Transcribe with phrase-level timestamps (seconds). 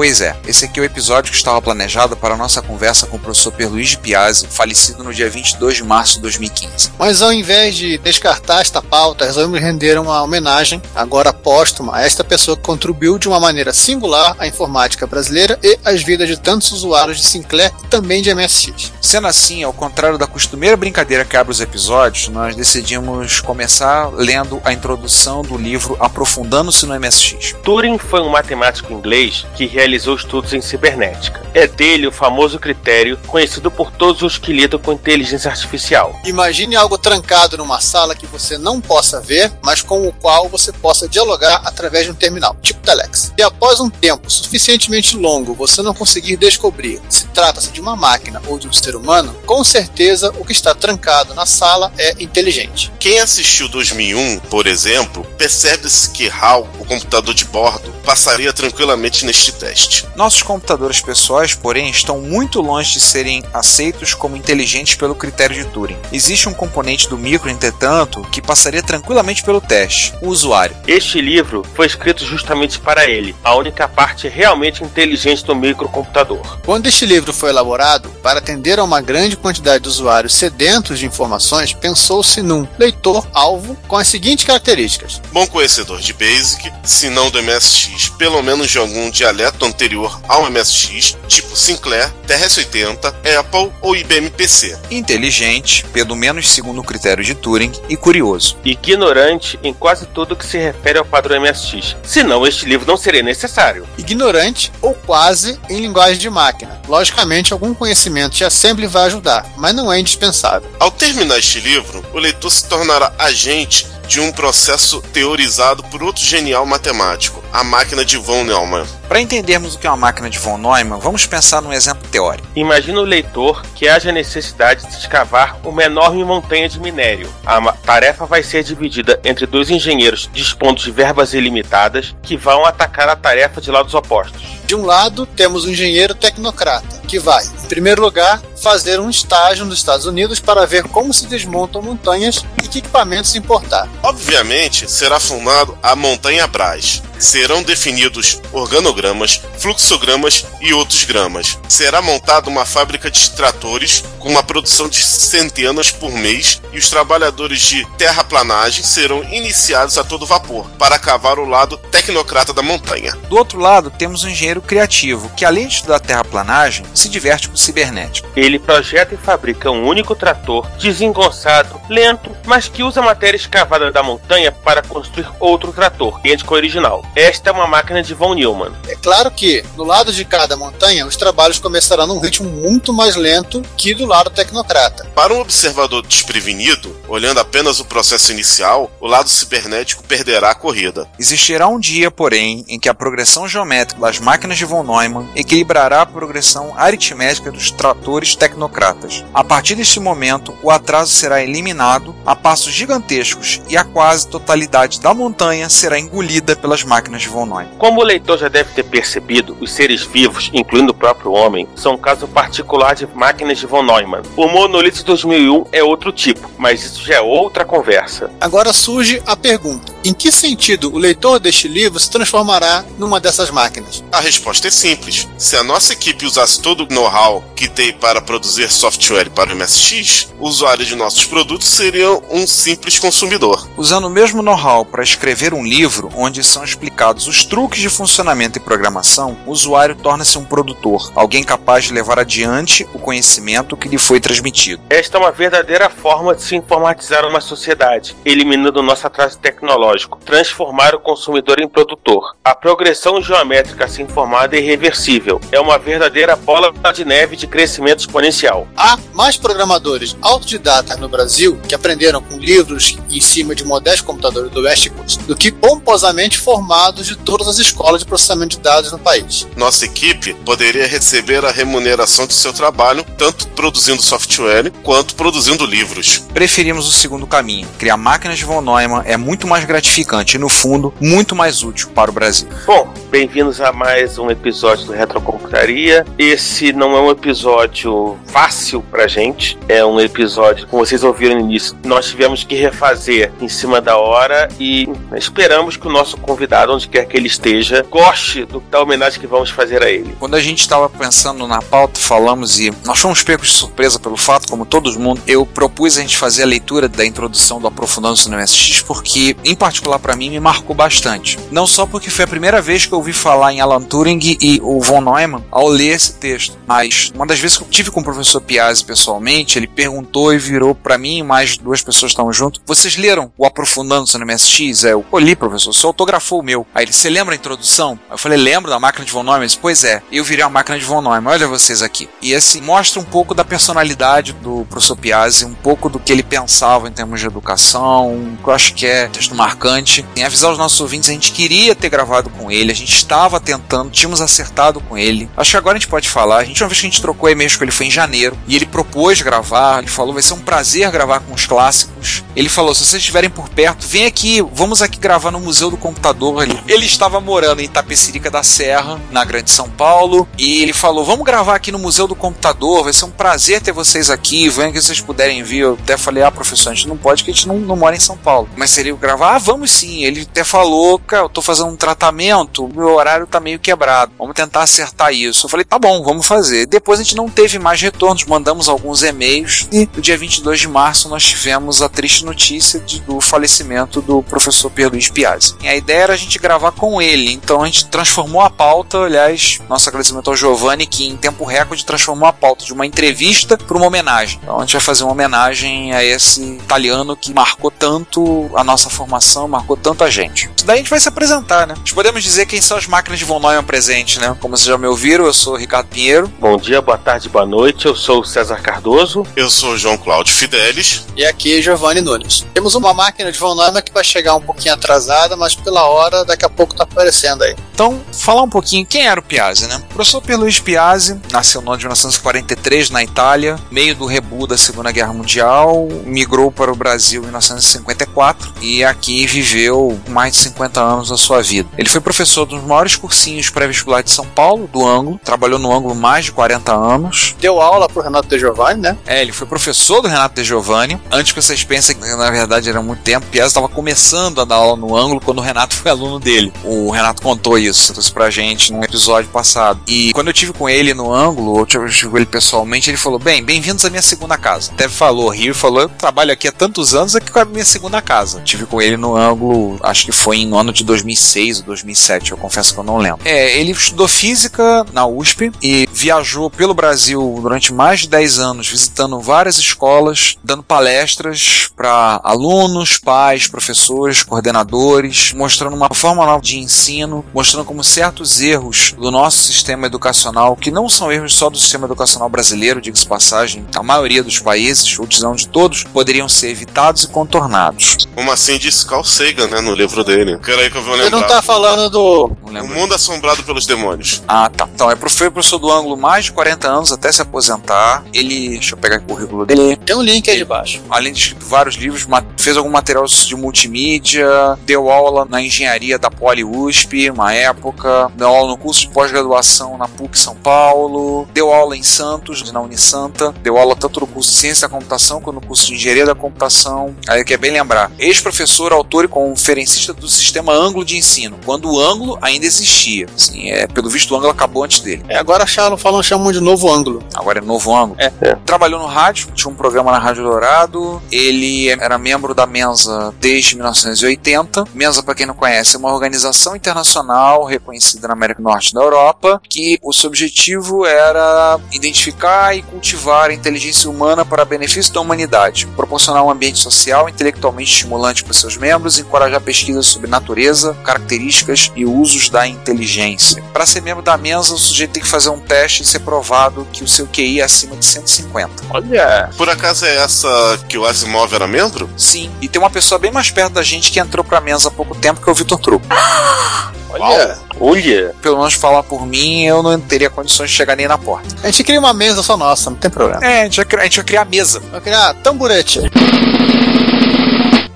[0.00, 3.18] Pois é, esse aqui é o episódio que estava planejado para a nossa conversa com
[3.18, 6.92] o professor Pierluigi Piazzi, falecido no dia 22 de março de 2015.
[6.98, 12.24] Mas ao invés de descartar esta pauta, resolvemos render uma homenagem, agora póstuma, a esta
[12.24, 16.72] pessoa que contribuiu de uma maneira singular à informática brasileira e às vidas de tantos
[16.72, 18.94] usuários de Sinclair e também de MSX.
[19.02, 24.62] Sendo assim, ao contrário da costumeira brincadeira que abre os episódios, nós decidimos começar lendo
[24.64, 27.54] a introdução do livro Aprofundando-se no MSX.
[27.62, 31.40] Turing foi um matemático inglês que realizou estudos em cibernética.
[31.54, 36.18] É dele o famoso critério conhecido por todos os que lidam com inteligência artificial.
[36.24, 40.72] Imagine algo trancado numa sala que você não possa ver, mas com o qual você
[40.72, 43.32] possa dialogar através de um terminal, tipo Telex.
[43.36, 48.40] E após um tempo suficientemente longo você não conseguir descobrir se trata-se de uma máquina
[48.46, 52.92] ou de um ser humano, com certeza o que está trancado na sala é inteligente.
[52.98, 59.52] Quem assistiu 2001, por exemplo, percebe-se que HAL, o computador de bordo, passaria tranquilamente neste
[59.52, 59.79] teste.
[60.16, 65.64] Nossos computadores pessoais, porém, estão muito longe de serem aceitos como inteligentes pelo critério de
[65.70, 65.96] Turing.
[66.12, 70.76] Existe um componente do micro, entretanto, que passaria tranquilamente pelo teste: o usuário.
[70.86, 76.58] Este livro foi escrito justamente para ele, a única parte realmente inteligente do microcomputador.
[76.64, 81.06] Quando este livro foi elaborado, para atender a uma grande quantidade de usuários sedentos de
[81.06, 87.42] informações, pensou-se num leitor-alvo com as seguintes características: Bom conhecedor de BASIC, se não do
[87.42, 94.30] MSX, pelo menos de algum dialeto anterior ao MSX, tipo Sinclair, TRS-80, Apple ou IBM
[94.30, 94.78] PC.
[94.90, 98.56] Inteligente, pelo menos segundo o critério de Turing, e curioso.
[98.64, 101.96] Ignorante em quase tudo que se refere ao padrão MSX.
[102.02, 103.86] Senão este livro não seria necessário.
[103.96, 106.80] ignorante ou quase em linguagem de máquina.
[106.88, 110.70] Logicamente, algum conhecimento de assembly vai ajudar, mas não é indispensável.
[110.78, 116.24] Ao terminar este livro, o leitor se tornará agente de um processo teorizado por outro
[116.24, 118.84] genial matemático, a máquina de von Neumann.
[119.08, 122.48] Para entendermos o que é uma máquina de von Neumann, vamos pensar num exemplo teórico.
[122.56, 127.32] Imagina o leitor que haja necessidade de escavar uma enorme montanha de minério.
[127.46, 133.08] A tarefa vai ser dividida entre dois engenheiros dispondo de verbas ilimitadas que vão atacar
[133.08, 134.42] a tarefa de lados opostos.
[134.66, 139.64] De um lado, temos um engenheiro tecnocrata, que vai, em primeiro lugar, fazer um estágio
[139.64, 143.88] nos Estados Unidos para ver como se desmontam montanhas e que equipamentos importar.
[144.02, 147.02] Obviamente, será formado a Montanha Brás.
[147.20, 151.58] Serão definidos organogramas, fluxogramas e outros gramas.
[151.68, 156.88] Será montada uma fábrica de tratores com uma produção de centenas por mês e os
[156.88, 163.14] trabalhadores de terraplanagem serão iniciados a todo vapor para cavar o lado tecnocrata da montanha.
[163.28, 167.56] Do outro lado, temos um engenheiro criativo que, além de estudar terraplanagem, se diverte com
[167.56, 168.28] cibernética.
[168.34, 173.92] Ele projeta e fabrica um único trator desengonçado, lento, mas que usa a matéria escavada
[173.92, 177.04] da montanha para construir outro trator, idêntico ao original.
[177.16, 178.72] Esta é uma máquina de von Neumann.
[178.86, 183.16] É claro que, do lado de cada montanha, os trabalhos começarão num ritmo muito mais
[183.16, 185.06] lento que do lado tecnocrata.
[185.12, 191.08] Para um observador desprevenido, olhando apenas o processo inicial, o lado cibernético perderá a corrida.
[191.18, 196.02] Existirá um dia, porém, em que a progressão geométrica das máquinas de von Neumann equilibrará
[196.02, 199.24] a progressão aritmética dos tratores tecnocratas.
[199.34, 205.00] A partir deste momento, o atraso será eliminado a passos gigantescos e a quase totalidade
[205.00, 207.68] da montanha será engolida pelas máquinas de von Neumann.
[207.78, 211.94] Como o leitor já deve ter percebido, os seres vivos, incluindo o próprio homem, são
[211.94, 214.22] um caso particular de máquinas de von Neumann.
[214.36, 218.30] O Monolith 2001 é outro tipo, mas isso já é outra conversa.
[218.40, 223.50] Agora surge a pergunta: Em que sentido o leitor deste livro se transformará numa dessas
[223.50, 224.02] máquinas?
[224.12, 225.28] A resposta é simples.
[225.38, 229.56] Se a nossa equipe usasse todo o know-how que tem para produzir software para o
[229.56, 233.68] MSX, o usuário de nossos produtos seria um simples consumidor.
[233.76, 236.89] Usando o mesmo know-how para escrever um livro onde são explicados
[237.26, 242.18] os truques de funcionamento e programação, o usuário torna-se um produtor, alguém capaz de levar
[242.18, 244.82] adiante o conhecimento que lhe foi transmitido.
[244.90, 250.18] Esta é uma verdadeira forma de se informatizar uma sociedade, eliminando o nosso atraso tecnológico,
[250.24, 252.36] transformar o consumidor em produtor.
[252.44, 255.40] A progressão geométrica assim formada é irreversível.
[255.50, 258.68] É uma verdadeira bola de neve de crescimento exponencial.
[258.76, 264.50] Há mais programadores autodidatas no Brasil que aprenderam com livros em cima de modestos computadores
[264.50, 266.38] domésticos do que pomposamente
[266.80, 269.46] formados de todas as escolas de processamento de dados no país.
[269.54, 276.24] Nossa equipe poderia receber a remuneração de seu trabalho, tanto produzindo software quanto produzindo livros.
[276.32, 277.68] Preferimos o segundo caminho.
[277.78, 281.90] Criar máquinas de von Neumann é muito mais gratificante e, no fundo, muito mais útil
[281.90, 282.48] para o Brasil.
[282.66, 286.06] Bom, bem-vindos a mais um episódio do Retrocomputaria.
[286.18, 291.40] Esse não é um episódio fácil pra gente, é um episódio, como vocês ouviram no
[291.42, 296.59] início, nós tivemos que refazer em cima da hora e esperamos que o nosso convidado,
[296.68, 300.16] onde quer que ele esteja, goste do, da homenagem que vamos fazer a ele.
[300.18, 304.16] Quando a gente estava pensando na pauta, falamos e nós fomos pegos de surpresa pelo
[304.16, 308.28] fato, como todo mundo, eu propus a gente fazer a leitura da introdução do Aprofundando-se
[308.28, 311.38] no MSX, porque, em particular para mim, me marcou bastante.
[311.50, 314.60] Não só porque foi a primeira vez que eu ouvi falar em Alan Turing e
[314.62, 318.00] o von Neumann ao ler esse texto, mas uma das vezes que eu tive com
[318.00, 322.32] o professor Piazzi pessoalmente, ele perguntou e virou para mim e mais duas pessoas estavam
[322.32, 322.60] junto.
[322.66, 324.84] Vocês leram o Aprofundando-se no MSX?
[324.84, 326.66] É, eu li, professor, você autografou o meu.
[326.74, 327.98] Aí ele, você lembra a introdução?
[328.10, 329.46] Eu falei, lembro da máquina de von Neumann?
[329.46, 332.08] Disse, pois é, eu virei a máquina de von Neumann, olha vocês aqui.
[332.20, 336.22] E assim, mostra um pouco da personalidade do professor Piazzi, um pouco do que ele
[336.22, 340.04] pensava em termos de educação, que eu acho que é texto marcante.
[340.16, 343.38] Em avisar os nossos ouvintes, a gente queria ter gravado com ele, a gente estava
[343.38, 345.30] tentando, tínhamos acertado com ele.
[345.36, 346.38] Acho que agora a gente pode falar.
[346.38, 348.56] A gente, uma vez que a gente trocou e-mails com ele foi em janeiro, e
[348.56, 352.24] ele propôs gravar, ele falou, vai ser um prazer gravar com os clássicos.
[352.34, 355.76] Ele falou, se vocês estiverem por perto, vem aqui, vamos aqui gravar no Museu do
[355.76, 356.39] Computador.
[356.42, 361.04] Ele, ele estava morando em Tapecirica da Serra, na Grande São Paulo, e ele falou,
[361.04, 364.72] vamos gravar aqui no Museu do Computador, vai ser um prazer ter vocês aqui, venham
[364.72, 365.60] que vocês puderem vir.
[365.60, 367.96] Eu até falei, ah, professor, a gente não pode, porque a gente não, não mora
[367.96, 368.48] em São Paulo.
[368.56, 369.36] Mas seria gravar?
[369.36, 370.04] Ah, vamos sim.
[370.04, 374.12] Ele até falou, cara, eu tô fazendo um tratamento, meu horário tá meio quebrado.
[374.18, 375.46] Vamos tentar acertar isso.
[375.46, 376.66] Eu falei, tá bom, vamos fazer.
[376.66, 380.68] Depois a gente não teve mais retornos, mandamos alguns e-mails e no dia 22 de
[380.68, 385.54] março nós tivemos a triste notícia de, do falecimento do professor Pedro Luiz Piazzi.
[385.62, 388.98] E a ideia era a gente gravar com ele, então a gente transformou a pauta,
[388.98, 393.56] aliás, nosso agradecimento ao Giovanni que em tempo recorde transformou a pauta de uma entrevista
[393.56, 394.38] para uma homenagem.
[394.42, 398.90] Então a gente vai fazer uma homenagem a esse italiano que marcou tanto a nossa
[398.90, 400.50] formação, marcou tanto a gente.
[400.56, 401.74] Isso daí a gente vai se apresentar, né?
[401.78, 404.36] Nós podemos dizer quem são as máquinas de von Neumann presentes, né?
[404.40, 406.28] Como vocês já me ouviram, eu sou o Ricardo Pinheiro.
[406.38, 407.86] Bom dia, boa tarde, boa noite.
[407.86, 409.24] Eu sou o César Cardoso.
[409.34, 411.06] Eu sou o João Cláudio Fidelis.
[411.16, 412.46] E aqui Giovanni Nunes.
[412.54, 416.19] Temos uma máquina de von Neumann que vai chegar um pouquinho atrasada, mas pela hora
[416.24, 417.56] daqui a pouco tá aparecendo aí.
[417.72, 419.76] Então, falar um pouquinho quem era o Piazzi, né?
[419.90, 424.58] O professor Pierluigi Piazzi nasceu no ano de 1943 na Itália, meio do rebu da
[424.58, 430.80] Segunda Guerra Mundial, migrou para o Brasil em 1954 e aqui viveu mais de 50
[430.80, 431.68] anos da sua vida.
[431.78, 435.94] Ele foi professor dos maiores cursinhos pré-vestibular de São Paulo, do Ângulo, trabalhou no Ângulo
[435.94, 437.34] mais de 40 anos.
[437.40, 438.98] Deu aula pro Renato De Giovanni, né?
[439.06, 441.00] É, ele foi professor do Renato De Giovanni.
[441.10, 444.56] Antes que vocês pensem que na verdade era muito tempo, Piazzi estava começando a dar
[444.56, 446.52] aula no Ângulo quando o Renato foi aluno dele.
[446.64, 449.80] O Renato contou isso, trouxe pra gente num episódio passado.
[449.86, 453.18] E quando eu tive com ele no Ângulo, eu tive com ele pessoalmente, ele falou:
[453.18, 454.72] Bem, bem-vindos à minha segunda casa.
[454.72, 458.00] Até falou, Rio falou: Eu trabalho aqui há tantos anos, aqui com a minha segunda
[458.00, 458.40] casa.
[458.40, 462.38] Tive com ele no ângulo, acho que foi em ano de 2006 ou 2007, eu
[462.38, 463.20] confesso que eu não lembro.
[463.24, 468.68] É, ele estudou física na USP e viajou pelo Brasil durante mais de 10 anos,
[468.68, 476.58] visitando várias escolas, dando palestras para alunos, pais, professores, coordenadores, mostrando uma forma nova de
[476.58, 481.58] ensino, mostrando como certos erros do nosso sistema educacional, que não são erros só do
[481.58, 486.48] sistema educacional brasileiro, diga-se passagem, a maioria dos países, ou não de todos, poderiam ser
[486.50, 487.96] evitados e contornados.
[488.14, 490.38] Como assim disse Carl Sagan, né, no livro dele.
[490.38, 491.10] Peraí que eu vou lembrar.
[491.20, 492.24] não tá falando do.
[492.42, 494.22] O mundo assombrado pelos demônios.
[494.26, 494.68] Ah, tá.
[494.74, 498.02] Então, é pro- foi professor do ângulo mais de 40 anos até se aposentar.
[498.12, 499.76] Ele, deixa eu pegar o currículo dele.
[499.76, 500.80] Tem um link aí de baixo.
[500.90, 504.26] Além de escrito vários livros, fez algum material de multimídia,
[504.64, 509.78] deu aula na engenharia da Poli USP, uma época, deu aula no curso de pós-graduação
[509.78, 514.30] na PUC São Paulo, deu aula em Santos, na Unisanta, deu aula tanto no curso
[514.30, 516.94] de Ciência da Computação quanto no curso de Engenharia da Computação.
[517.08, 517.90] Aí que é bem lembrar.
[517.98, 523.06] Ex-professor, autor e conferencista do sistema Ângulo de ensino, quando o Ângulo ainda existia.
[523.14, 525.04] Assim, é, pelo visto, o Ângulo acabou antes dele.
[525.08, 527.02] É, agora falam, falam, chamam de novo ângulo.
[527.14, 527.96] Agora é novo ângulo.
[527.98, 528.10] É.
[528.44, 531.02] Trabalhou no rádio, tinha um programa na Rádio Dourado.
[531.10, 534.64] Ele era membro da Mensa desde 1980.
[534.74, 538.74] Mensa, para quem não conhece, é uma organização internacional reconhecida na América do Norte e
[538.74, 544.92] na Europa, que o seu objetivo era identificar e cultivar a inteligência humana para benefício
[544.92, 550.08] da humanidade, proporcionar um ambiente social intelectualmente estimulante para seus membros e encorajar pesquisas sobre
[550.08, 553.42] natureza, características e usos da inteligência.
[553.52, 556.66] Para ser membro da Mensa, o sujeito tem que fazer um teste e ser provado
[556.72, 558.64] que o seu QI é acima de 150.
[558.70, 559.30] Olha!
[559.36, 560.28] Por acaso é essa
[560.68, 561.88] que o Asimov era membro?
[561.96, 564.70] Sim, e tem uma pessoa bem mais perto da gente que entrou pra Mensa há
[564.70, 565.58] pouco tempo, que é o Vitor
[566.90, 567.38] Olha!
[567.60, 568.14] Olha!
[568.20, 571.28] Pelo menos falar por mim, eu não teria condições de chegar nem na porta.
[571.42, 573.24] A gente cria uma mesa só nossa, não tem problema.
[573.24, 574.60] É, a gente vai criar, a, gente vai criar a mesa.
[574.72, 575.80] Vai criar tamburete.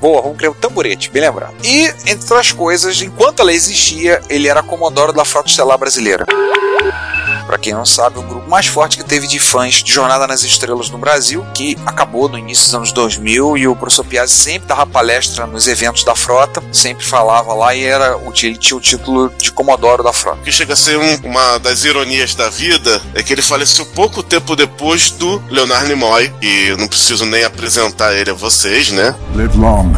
[0.00, 1.54] Boa, vamos criar um tamborete, bem lembrado.
[1.62, 6.26] E, entre outras coisas, enquanto ela existia, ele era comodoro da Frota Estelar Brasileira.
[7.46, 10.42] Pra quem não sabe, o grupo mais forte que teve de fãs de Jornada nas
[10.42, 14.68] Estrelas no Brasil, que acabou no início dos anos 2000 e o professor Piazzi sempre
[14.68, 19.30] dava palestra nos eventos da frota, sempre falava lá e era, ele tinha o título
[19.38, 20.38] de Comodoro da frota.
[20.40, 23.84] O que chega a ser um- uma das ironias da vida é que ele faleceu
[23.86, 28.90] pouco tempo depois do Leonard Nimoy, e eu não preciso nem apresentar ele a vocês,
[28.90, 29.14] né?
[29.34, 29.92] Live long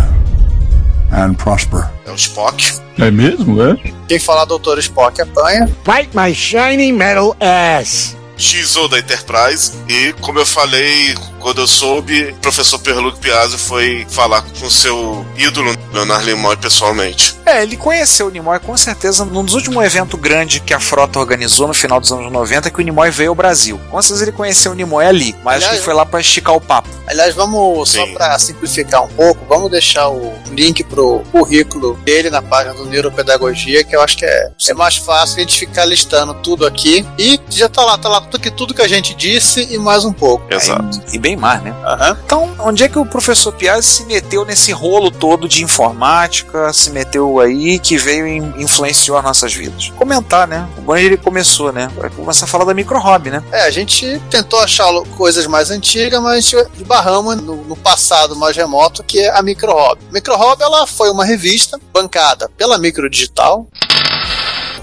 [1.12, 1.88] and prosper.
[2.06, 2.80] É o Spock.
[2.98, 3.76] É mesmo, é?
[4.08, 5.68] Quem falar Doutor Spock apanha.
[5.84, 8.16] Bite my shiny metal ass.
[8.36, 14.06] XO da Enterprise e, como eu falei, quando eu soube, o professor Perluc Piazzi foi
[14.10, 17.36] falar com seu ídolo, Leonard Nimoy, pessoalmente.
[17.46, 21.18] É, ele conheceu o Nimoy com certeza num dos últimos eventos grandes que a frota
[21.18, 23.80] organizou no final dos anos 90, que o Nimoy veio ao Brasil.
[23.90, 26.20] Com certeza ele conheceu o Nimoy ali, mas acho que Aliás, ele foi lá pra
[26.20, 26.88] esticar o papo.
[27.06, 28.14] Aliás, vamos, só Sim.
[28.14, 33.84] para simplificar um pouco, vamos deixar o link pro currículo dele na página do Neuropedagogia,
[33.84, 37.06] que eu acho que é, é mais fácil a gente ficar listando tudo aqui.
[37.16, 40.12] E já tá lá, tá lá que, tudo que a gente disse e mais um
[40.12, 40.44] pouco.
[40.52, 41.00] Exato.
[41.12, 41.74] E bem mais, né?
[41.84, 42.18] Aham.
[42.24, 46.90] Então, onde é que o professor Piazzi se meteu nesse rolo todo de informática, se
[46.90, 49.90] meteu aí, que veio e influenciou as nossas vidas?
[49.96, 50.68] Comentar, né?
[50.76, 51.90] O que ele começou, né?
[51.96, 53.42] Vai começar a falar da micro hobby, né?
[53.52, 58.36] É, a gente tentou achar coisas mais antigas, mas a gente esbarramos no, no passado
[58.36, 60.02] mais remoto, que é a Micro Hobby.
[60.12, 63.66] Micro Hobby, ela foi uma revista bancada pela Micro Digital.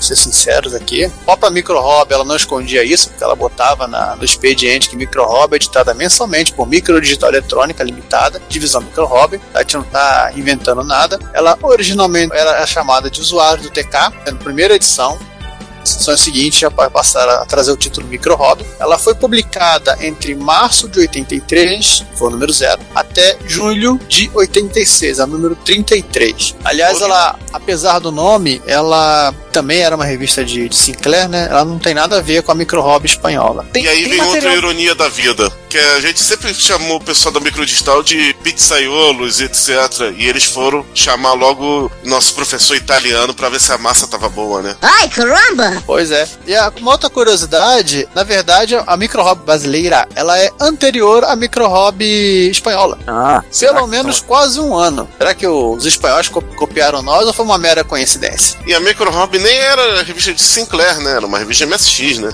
[0.04, 1.06] Ser sinceros aqui.
[1.06, 4.96] A própria Micro Hobby, ela não escondia isso, porque ela botava na- no expediente que
[4.98, 9.40] Micro Hobby é editada mensalmente por Micro Digital Eletrônica Limitada, divisão Micro Hobby.
[9.54, 11.18] A gente não tá inventando nada.
[11.34, 15.18] Ela originalmente era chamada de usuário do TK, sendo primeira edição
[15.92, 18.66] edição seguinte já vai passar a trazer o título Micro Hobby.
[18.80, 24.30] Ela foi publicada entre março de 83, que foi o número 0, até julho de
[24.34, 26.56] 86, a número 33.
[26.63, 31.48] Aliás, ela, apesar do nome, ela também era uma revista de, de Sinclair, né?
[31.50, 33.66] Ela não tem nada a ver com a Micro Hobby espanhola.
[33.72, 36.98] Tem, e aí tem vem outra material- ironia da vida, que a gente sempre chamou
[36.98, 40.13] o pessoal da microdigital de pizzaiolos etc.
[40.15, 44.62] E eles foram chamar logo nosso professor italiano pra ver se a massa tava boa,
[44.62, 44.75] né?
[44.80, 45.82] Ai, caramba!
[45.84, 46.27] Pois é.
[46.46, 51.36] E a- uma outra curiosidade, na verdade, a Micro Hobby brasileira, ela é anterior à
[51.36, 53.00] Micro Hobby espanhola.
[53.08, 55.10] Ah, será Pelo menos quase um ano.
[55.18, 58.60] Será que os espanhóis co- copiaram nós ou foi uma mera coincidência?
[58.68, 61.13] E a Micro Hobby nem era a revista de Sinclair, né?
[61.15, 62.30] Era uma revista MSX, né?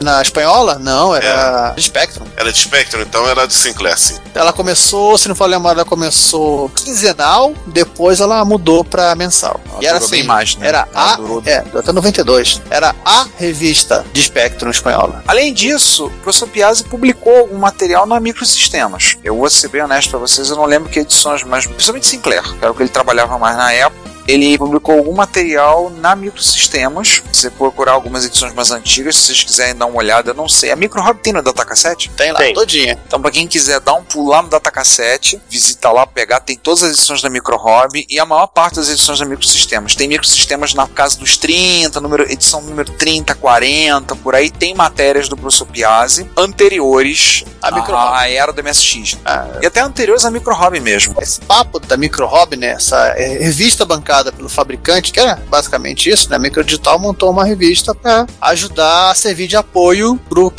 [0.00, 0.78] Na espanhola?
[0.78, 2.24] Não, era Spectrum.
[2.36, 4.16] Era de Spectrum, então era de Sinclair, sim.
[4.34, 9.60] Ela começou, se não for lembrar, ela começou quinzenal, depois ela mudou pra mensal.
[9.72, 10.68] Ela e era assim, bem mais, né?
[10.68, 12.62] era Ela a, durou- é, até 92.
[12.70, 15.22] Era a revista de Spectrum espanhola.
[15.26, 19.16] Além disso, o professor Piazzi publicou algum material na Microsistemas.
[19.24, 22.42] Eu vou ser bem honesto pra vocês, eu não lembro que edições, mas principalmente Sinclair,
[22.42, 24.08] que era o que ele trabalhava mais na época.
[24.28, 27.22] Ele publicou algum material na Microsistemas.
[27.32, 30.46] Se você procurar algumas edições mais antigas, se vocês quiserem dar uma olhada, eu não
[30.46, 30.70] sei.
[30.70, 32.10] A Micro Hobby tem no datacassete?
[32.10, 32.52] Tem lá, Tem.
[32.52, 32.98] todinha.
[33.06, 36.82] Então, pra quem quiser dar um pulo lá no datacassete, visita lá, pegar, tem todas
[36.82, 39.94] as edições da Micro Hobby e a maior parte das edições da Microsistemas.
[39.94, 44.50] Tem microsistemas na casa dos 30, número, edição número 30, 40, por aí.
[44.50, 48.16] Tem matérias do professor Piazzi anteriores A Micro Hobby.
[48.16, 49.18] à era do MSX.
[49.24, 51.14] Ah, E até anteriores à Micro Hobby mesmo.
[51.20, 56.08] esse papo da Micro Hobby, né, essa é, revista bancada pelo fabricante, que era basicamente
[56.10, 60.18] isso, né, a Micro Digital montou uma revista para ajudar a servir de apoio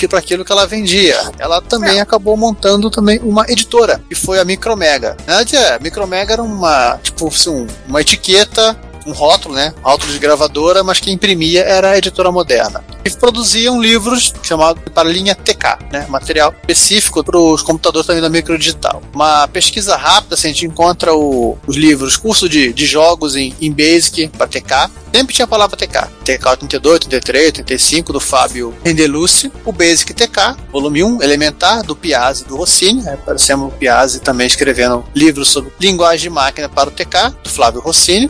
[0.10, 1.18] para aquilo que ela vendia.
[1.38, 5.16] Ela também acabou montando também uma editora, que foi a Micromega.
[5.26, 8.76] Na verdade, é, a Micromega era uma, tipo, assim, um- uma etiqueta
[9.10, 9.74] um rótulo, né?
[9.82, 12.84] Rótulo de gravadora, mas quem imprimia era a editora moderna.
[13.04, 16.06] E produziam livros chamados para linha TK, né?
[16.08, 19.02] Material específico para os computadores também da microdigital.
[19.14, 23.56] Uma pesquisa rápida, assim, a gente encontra o, os livros, curso de, de jogos em,
[23.60, 24.92] em Basic para TK.
[25.14, 26.08] Sempre tinha a palavra TK.
[26.24, 29.52] TK 82, 83, 85 do Fábio Rendelucci.
[29.66, 33.08] O Basic TK, volume 1, Elementar, do Piazzi do Rossini.
[33.08, 37.82] Aparecemos o Piazzi também escrevendo livros sobre linguagem de máquina para o TK, do Flávio
[37.82, 38.30] Rossini.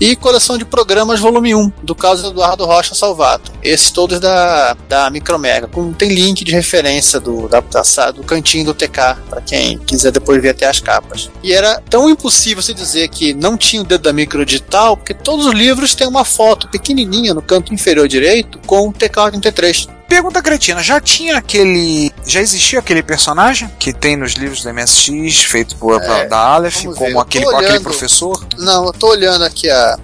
[0.00, 3.52] E coleção de programas, volume 1, do Carlos Eduardo Rocha Salvato.
[3.62, 5.66] Esses todos da, da Micromega.
[5.66, 10.12] Com, tem link de referência do, da, da, do cantinho do TK, para quem quiser
[10.12, 11.30] depois ver até as capas.
[11.42, 15.46] E era tão impossível se dizer que não tinha o dedo da microdigital, porque todos
[15.46, 19.88] os livros têm uma foto pequenininha no canto inferior direito com o TK-83.
[20.08, 22.10] Pergunta cretina, já tinha aquele.
[22.24, 26.84] Já existia aquele personagem que tem nos livros do MSX, feito por, É, da Aleph,
[26.96, 27.82] como aquele, com aquele olhando.
[27.82, 28.42] professor?
[28.56, 29.98] Não, eu tô olhando aqui a,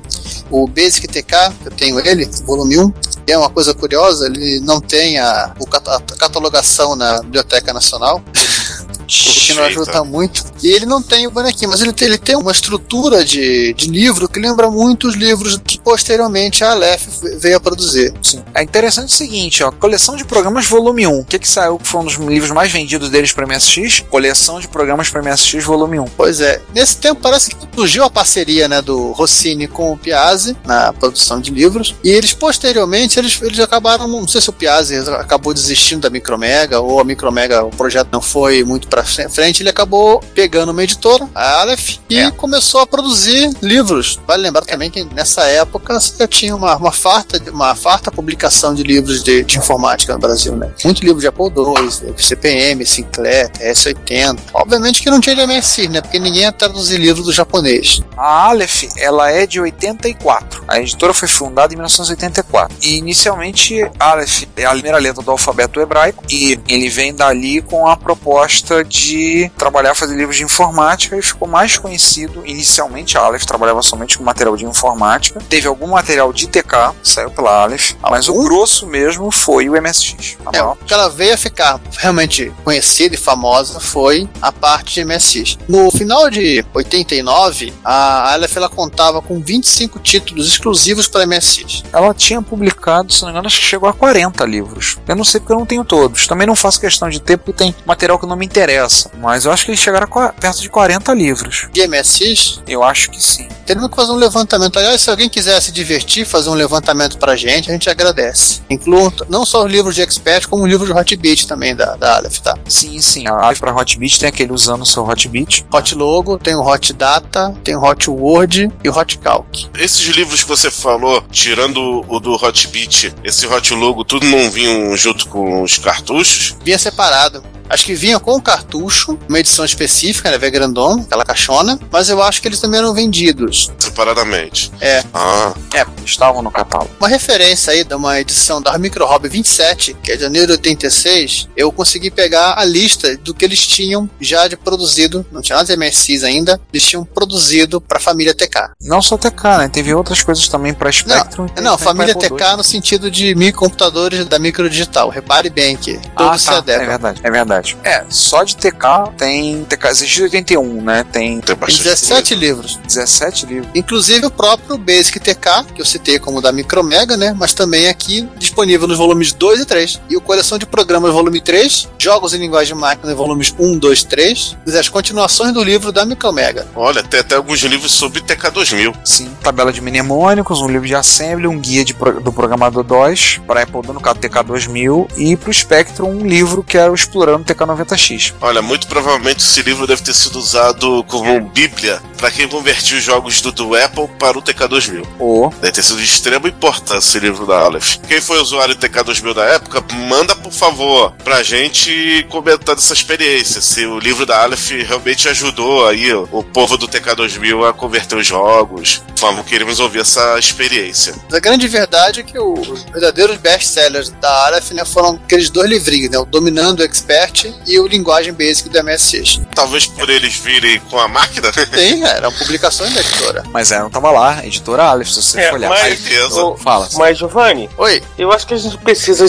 [0.51, 2.93] o Basic TK, eu tenho ele, volume 1.
[3.27, 5.55] E é uma coisa curiosa, ele não tem a,
[5.87, 8.23] a catalogação na Biblioteca Nacional.
[9.05, 10.45] O que não ajuda muito.
[10.63, 13.89] E ele não tem o bonequinho, mas ele tem, ele tem uma estrutura de, de
[13.89, 17.07] livro que lembra muito os livros que posteriormente a Aleph
[17.39, 18.13] veio a produzir.
[18.23, 18.43] Sim.
[18.55, 21.19] É interessante o seguinte, ó, coleção de programas volume 1.
[21.21, 24.01] O que que saiu que foi um dos livros mais vendidos deles para MSX?
[24.09, 26.05] Coleção de programas para MSX volume 1.
[26.17, 30.57] Pois é, nesse tempo parece que surgiu a parceria né, do Rossini com o Piazzi
[30.65, 34.97] na produção de livros, e eles posteriormente eles, eles acabaram, não sei se o Piazzi
[35.11, 39.71] acabou desistindo da Micromega ou a Micromega, o projeto não foi muito pra frente, ele
[39.71, 42.31] acabou pegando uma editora, a Aleph, e É.
[42.31, 44.19] começou a produzir livros.
[44.27, 48.83] Vale lembrar também que nessa época você tinha uma, uma, farta, uma farta publicação de
[48.83, 50.71] livros de, de informática no Brasil, né?
[50.85, 54.39] Muito livro de Apple II, CPM, Sinclair, S80.
[54.53, 56.01] Obviamente que não tinha de MSI, né?
[56.01, 58.01] Porque ninguém ia traduzir livro do japonês.
[58.17, 60.65] A Aleph, ela é de 84.
[60.69, 62.77] A editora foi fundada em 1984.
[62.83, 67.87] E inicialmente, Aleph é a primeira letra do alfabeto hebraico e ele vem dali com
[67.87, 72.43] a proposta de trabalhar, fazer livros de informática e ficou mais conhecido.
[72.47, 75.41] Inicialmente, a Aleph trabalhava somente com material de informática.
[75.49, 80.37] Teve algum material de TK, saiu pela Aleph, mas o grosso mesmo foi o MSX.
[80.53, 85.05] É, o que ela veio a ficar realmente conhecida e famosa foi a parte de
[85.05, 85.59] MSX.
[85.69, 91.83] No final de 89, a Aleph ela contava com 25 títulos exclusivos para MSX.
[91.93, 94.99] ela tinha publicado, se não me engano, acho que chegou a 40 livros.
[95.07, 96.27] Eu não sei porque eu não tenho todos.
[96.27, 98.74] Também não faço questão de ter, porque tem material que não me interessa.
[99.21, 101.69] Mas eu acho que eles chegaram a perto de 40 livros.
[101.73, 103.49] De MSX, Eu acho que sim.
[103.67, 104.79] Teremos que fazer um levantamento.
[104.79, 108.61] Aliás, se alguém quiser se divertir, fazer um levantamento pra gente, a gente agradece.
[108.69, 111.97] Incluam t- não só os livros de Expert, como o livro de Hotbit também da,
[111.97, 112.55] da Aleph, tá?
[112.69, 113.27] Sim, sim.
[113.27, 115.65] A Aleph para Hotbit tem aquele usando o seu Hotbit.
[115.73, 119.67] Hot Logo, tem o Hot Data, tem o Hot Word e o Hot Calc.
[119.79, 124.95] Esses livros que você falou, tirando o do Hotbit, esse Hot Logo, tudo não vinham
[124.97, 126.55] junto com os cartuchos?
[126.63, 127.43] Vinha separado.
[127.69, 130.39] Acho que vinha com o cartucho, uma edição específica, né?
[130.51, 133.71] Grandona, aquela caixona, mas eu acho que eles também eram vendidos.
[133.79, 134.71] Separadamente.
[134.81, 135.03] É.
[135.13, 136.91] Ah, É, estavam no catálogo.
[137.01, 140.53] Uma referência aí de uma edição da Micro Hobby 27, que é de janeiro de
[140.53, 145.57] 86, eu consegui pegar a lista do que eles tinham já de produzido, não tinha
[145.57, 148.71] nada de MSX ainda, eles tinham produzido para a família TK.
[148.83, 149.69] Não só TK, né?
[149.69, 151.47] Teve outras coisas também para Spectrum.
[151.57, 155.09] e Não, tem família TK no sentido de microcomputadores da microdigital.
[155.09, 156.55] Repare bem que Ah, todos se tá.
[156.55, 156.87] É adequam.
[156.87, 157.54] verdade, é verdade.
[157.85, 161.05] É, só de TK tem TK existe 81, né?
[161.13, 162.79] Tem tem Tem bastante 17 livros.
[162.87, 163.71] 17 livros.
[163.75, 167.35] Inclusive o próprio Basic TK, que eu citei como da Micromega, né?
[167.39, 170.01] Mas também aqui disponível nos volumes 2 e 3.
[170.11, 174.05] E o coleção de programas volume 3, jogos em linguagem de máquina volumes 1, 2,
[174.05, 176.67] 3, e as continuações do livro da Micromega.
[176.75, 178.95] Olha, tem até alguns livros sobre TK2000.
[179.05, 183.41] Sim, tabela de mnemônicos, um livro de assembly, um guia de pro- do programador DOS
[183.47, 187.44] para Apple, no caso TK2000, e para o Spectrum um livro que era o Explorando
[187.45, 188.35] TK90X.
[188.41, 193.05] Olha, muito provavelmente esse livro deve ter sido usado como bíblia para quem convertiu os
[193.05, 195.07] jogos do, do Apple para o TK2000.
[195.19, 197.97] Ou Deve ter sido de extrema importância esse livro da Aleph.
[198.09, 203.61] Quem foi usuário do TK2000 da época, manda por favor pra gente comentar dessa experiência.
[203.61, 208.17] Se o livro da Aleph realmente ajudou aí o, o povo do TK2000 a converter
[208.17, 209.03] os jogos.
[209.19, 211.15] Vamos, queremos ouvir essa experiência.
[211.25, 215.69] Mas a grande verdade é que os verdadeiros best-sellers da Aleph né, foram aqueles dois
[215.69, 216.19] livrinhos, né?
[216.19, 217.34] O Dominando o Expert
[217.67, 219.41] E o Linguagem Basic do MSX.
[219.55, 221.51] Talvez por eles virem com a máquina.
[221.53, 223.43] Tem, era uma publicação da editora.
[223.51, 225.71] Mas é, não tava lá, editora Aleph, se você É, for olhar.
[225.71, 226.33] mas-.
[226.37, 226.89] Ô, fala.
[226.95, 229.27] Mas, Giovanni, Oi, eu acho que a gente precisa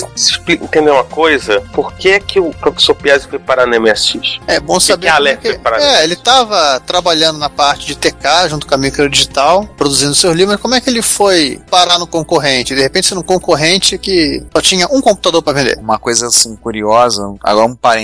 [0.48, 1.62] entender uma coisa.
[1.74, 4.40] Por que, que o professor Piazzi foi parar no MSX?
[4.48, 5.12] é bom saber.
[5.12, 5.82] que é que- prepara?
[5.82, 10.56] É, ele estava trabalhando na parte de TK junto com a Microdigital, produzindo seus livros,
[10.56, 12.76] mas como é que ele foi parar no concorrente?
[12.76, 15.78] De repente, ser um concorrente que só tinha um computador para vender.
[15.80, 17.95] Uma coisa assim curiosa, agora um parênteses,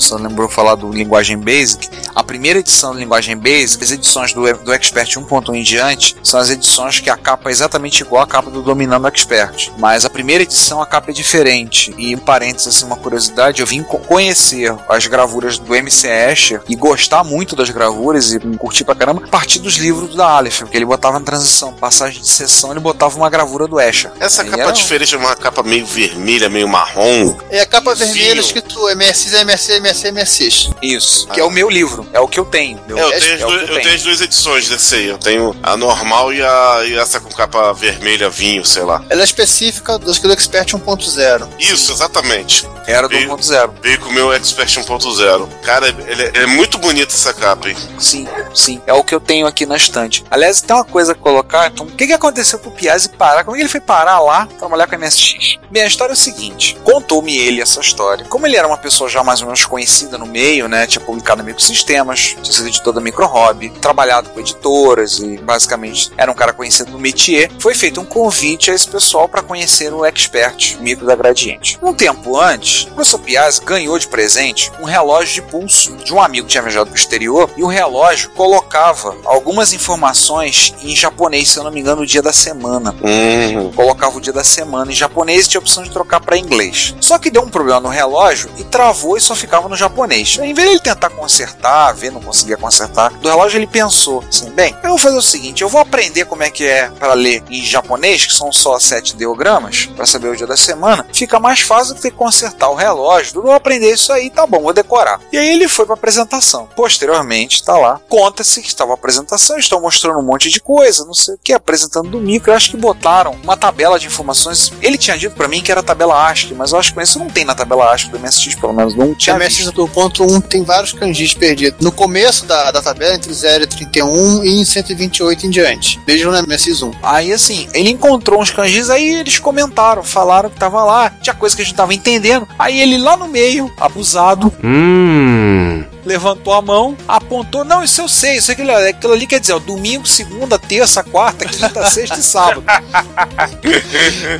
[0.00, 1.88] só lembrou falar do Linguagem Basic.
[2.14, 6.40] A primeira edição do Linguagem Basic, as edições do, do Expert 1.1 em diante, são
[6.40, 9.70] as edições que a capa é exatamente igual à capa do Dominando Expert.
[9.78, 11.94] Mas a primeira edição a capa é diferente.
[11.98, 16.62] E um parênteses, assim, uma curiosidade, eu vim co- conhecer as gravuras do MC Escher
[16.68, 20.60] e gostar muito das gravuras e curtir pra caramba a partir dos livros da Aleph,
[20.60, 24.10] porque ele botava na transição, passagem de sessão, ele botava uma gravura do Escher.
[24.20, 27.36] Essa Aí capa era um- diferente é uma capa meio vermelha, meio marrom.
[27.50, 28.88] É a capa vermelha escrito
[29.32, 30.70] MSX, MSX, MSX, MSX.
[30.82, 32.80] Isso, que é o meu livro, é o que eu tenho.
[32.86, 35.06] Meu, É, eu, é tenho duas, eu tenho as duas edições desse aí.
[35.08, 39.04] Eu tenho a normal e, a, e essa com capa vermelha, vinho, sei lá.
[39.08, 41.48] Ela é específica do do Expert 1.0.
[41.58, 42.66] Isso, exatamente.
[42.86, 43.70] Era do Veio- 1.0.
[43.82, 45.48] Veio com o meu Expert 1.0.
[45.62, 47.76] Cara, ele é, é muito bonita essa capa, hein?
[47.98, 48.80] Sim, sim.
[48.86, 50.24] É o que eu tenho aqui na estante.
[50.30, 51.66] Aliás, tem uma coisa a colocar.
[51.68, 53.44] Então, o que, que aconteceu pro Piazzi parar?
[53.44, 55.58] Como é que ele foi parar lá, trabalhar com a MSX?
[55.70, 58.24] Bem, a história é o seguinte: contou-me ele essa história.
[58.26, 60.86] Como ele era uma pessoa já mais ou menos conhecida no meio, né?
[60.86, 66.10] Tinha publicado na Microsistemas, tinha sido editor da Micro Hobby, trabalhado com editoras e basicamente
[66.16, 67.50] era um cara conhecido no métier.
[67.58, 71.78] Foi feito um convite a esse pessoal para conhecer o Expert micro da Gradiente.
[71.82, 76.20] Um tempo antes, o professor Piazzi ganhou de presente um relógio de pulso de um
[76.20, 81.48] amigo que tinha viajado para o exterior e o relógio colocava algumas informações em japonês,
[81.48, 82.94] se eu não me engano, no dia da semana.
[83.02, 83.70] Hum.
[83.72, 86.94] Colocava o dia da semana em japonês e tinha a opção de trocar para inglês.
[87.00, 90.38] Só que deu um problema no relógio e travou e só ficava no japonês.
[90.40, 94.50] Em vez de ele tentar consertar, ver, não conseguia consertar, do relógio ele pensou assim:
[94.50, 97.42] bem, eu vou fazer o seguinte, eu vou aprender como é que é para ler
[97.50, 101.06] em japonês, que são só 7 ideogramas, para saber o dia da semana.
[101.12, 103.38] Fica mais fácil do que consertar o relógio.
[103.38, 105.20] Eu vou aprender isso aí, tá bom, vou decorar.
[105.32, 106.68] E aí ele foi para apresentação.
[106.74, 111.14] Posteriormente, tá lá, conta-se que estava a apresentação, estão mostrando um monte de coisa, não
[111.14, 112.52] sei o que, apresentando do micro.
[112.52, 114.72] Acho que botaram uma tabela de informações.
[114.80, 117.28] Ele tinha dito para mim que era tabela ASCII, mas eu acho que isso não
[117.28, 119.36] tem na tabela ASCII do MSX, pelo menos não tinha.
[119.36, 119.72] O MSX visto.
[119.72, 121.80] do ponto 1 tem vários kanjis perdidos.
[121.80, 126.00] No começo da, da tabela, entre 0 e 31 e em 128 em diante.
[126.06, 126.94] Vejam no MSX1.
[127.02, 131.54] Aí assim, ele encontrou uns kanjis, aí eles comentaram, falaram que tava lá, tinha coisa
[131.54, 132.48] que a gente tava entendendo.
[132.58, 135.84] Aí ele lá no meio, abusado, Hum.
[136.06, 139.58] Levantou a mão, apontou, não, isso eu sei, isso aquilo, aquilo ali quer dizer, ó,
[139.58, 142.64] domingo, segunda, terça, quarta, quinta, sexta e sábado.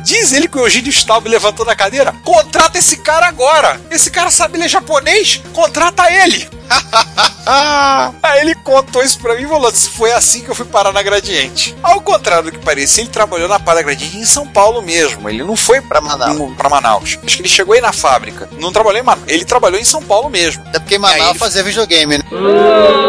[0.01, 4.31] Diz ele que o Eugênio Staub levantou da cadeira, contrata esse cara agora, esse cara
[4.31, 6.49] sabe ler japonês, contrata ele.
[8.21, 10.91] Aí ele contou isso pra mim e falou: "Se foi assim que eu fui parar
[10.91, 11.75] na Gradiente.
[11.81, 15.29] Ao contrário do que parecia, ele trabalhou na Parada Gradiente em São Paulo mesmo.
[15.29, 16.53] Ele não foi pra Manaus.
[16.55, 17.17] Pra Manaus.
[17.23, 18.49] Acho que ele chegou aí na fábrica.
[18.59, 19.27] Não trabalhou em Manaus.
[19.27, 20.61] Ele trabalhou em São Paulo mesmo.
[20.67, 22.23] Até porque em aí Manaus ele- fazia videogame, né?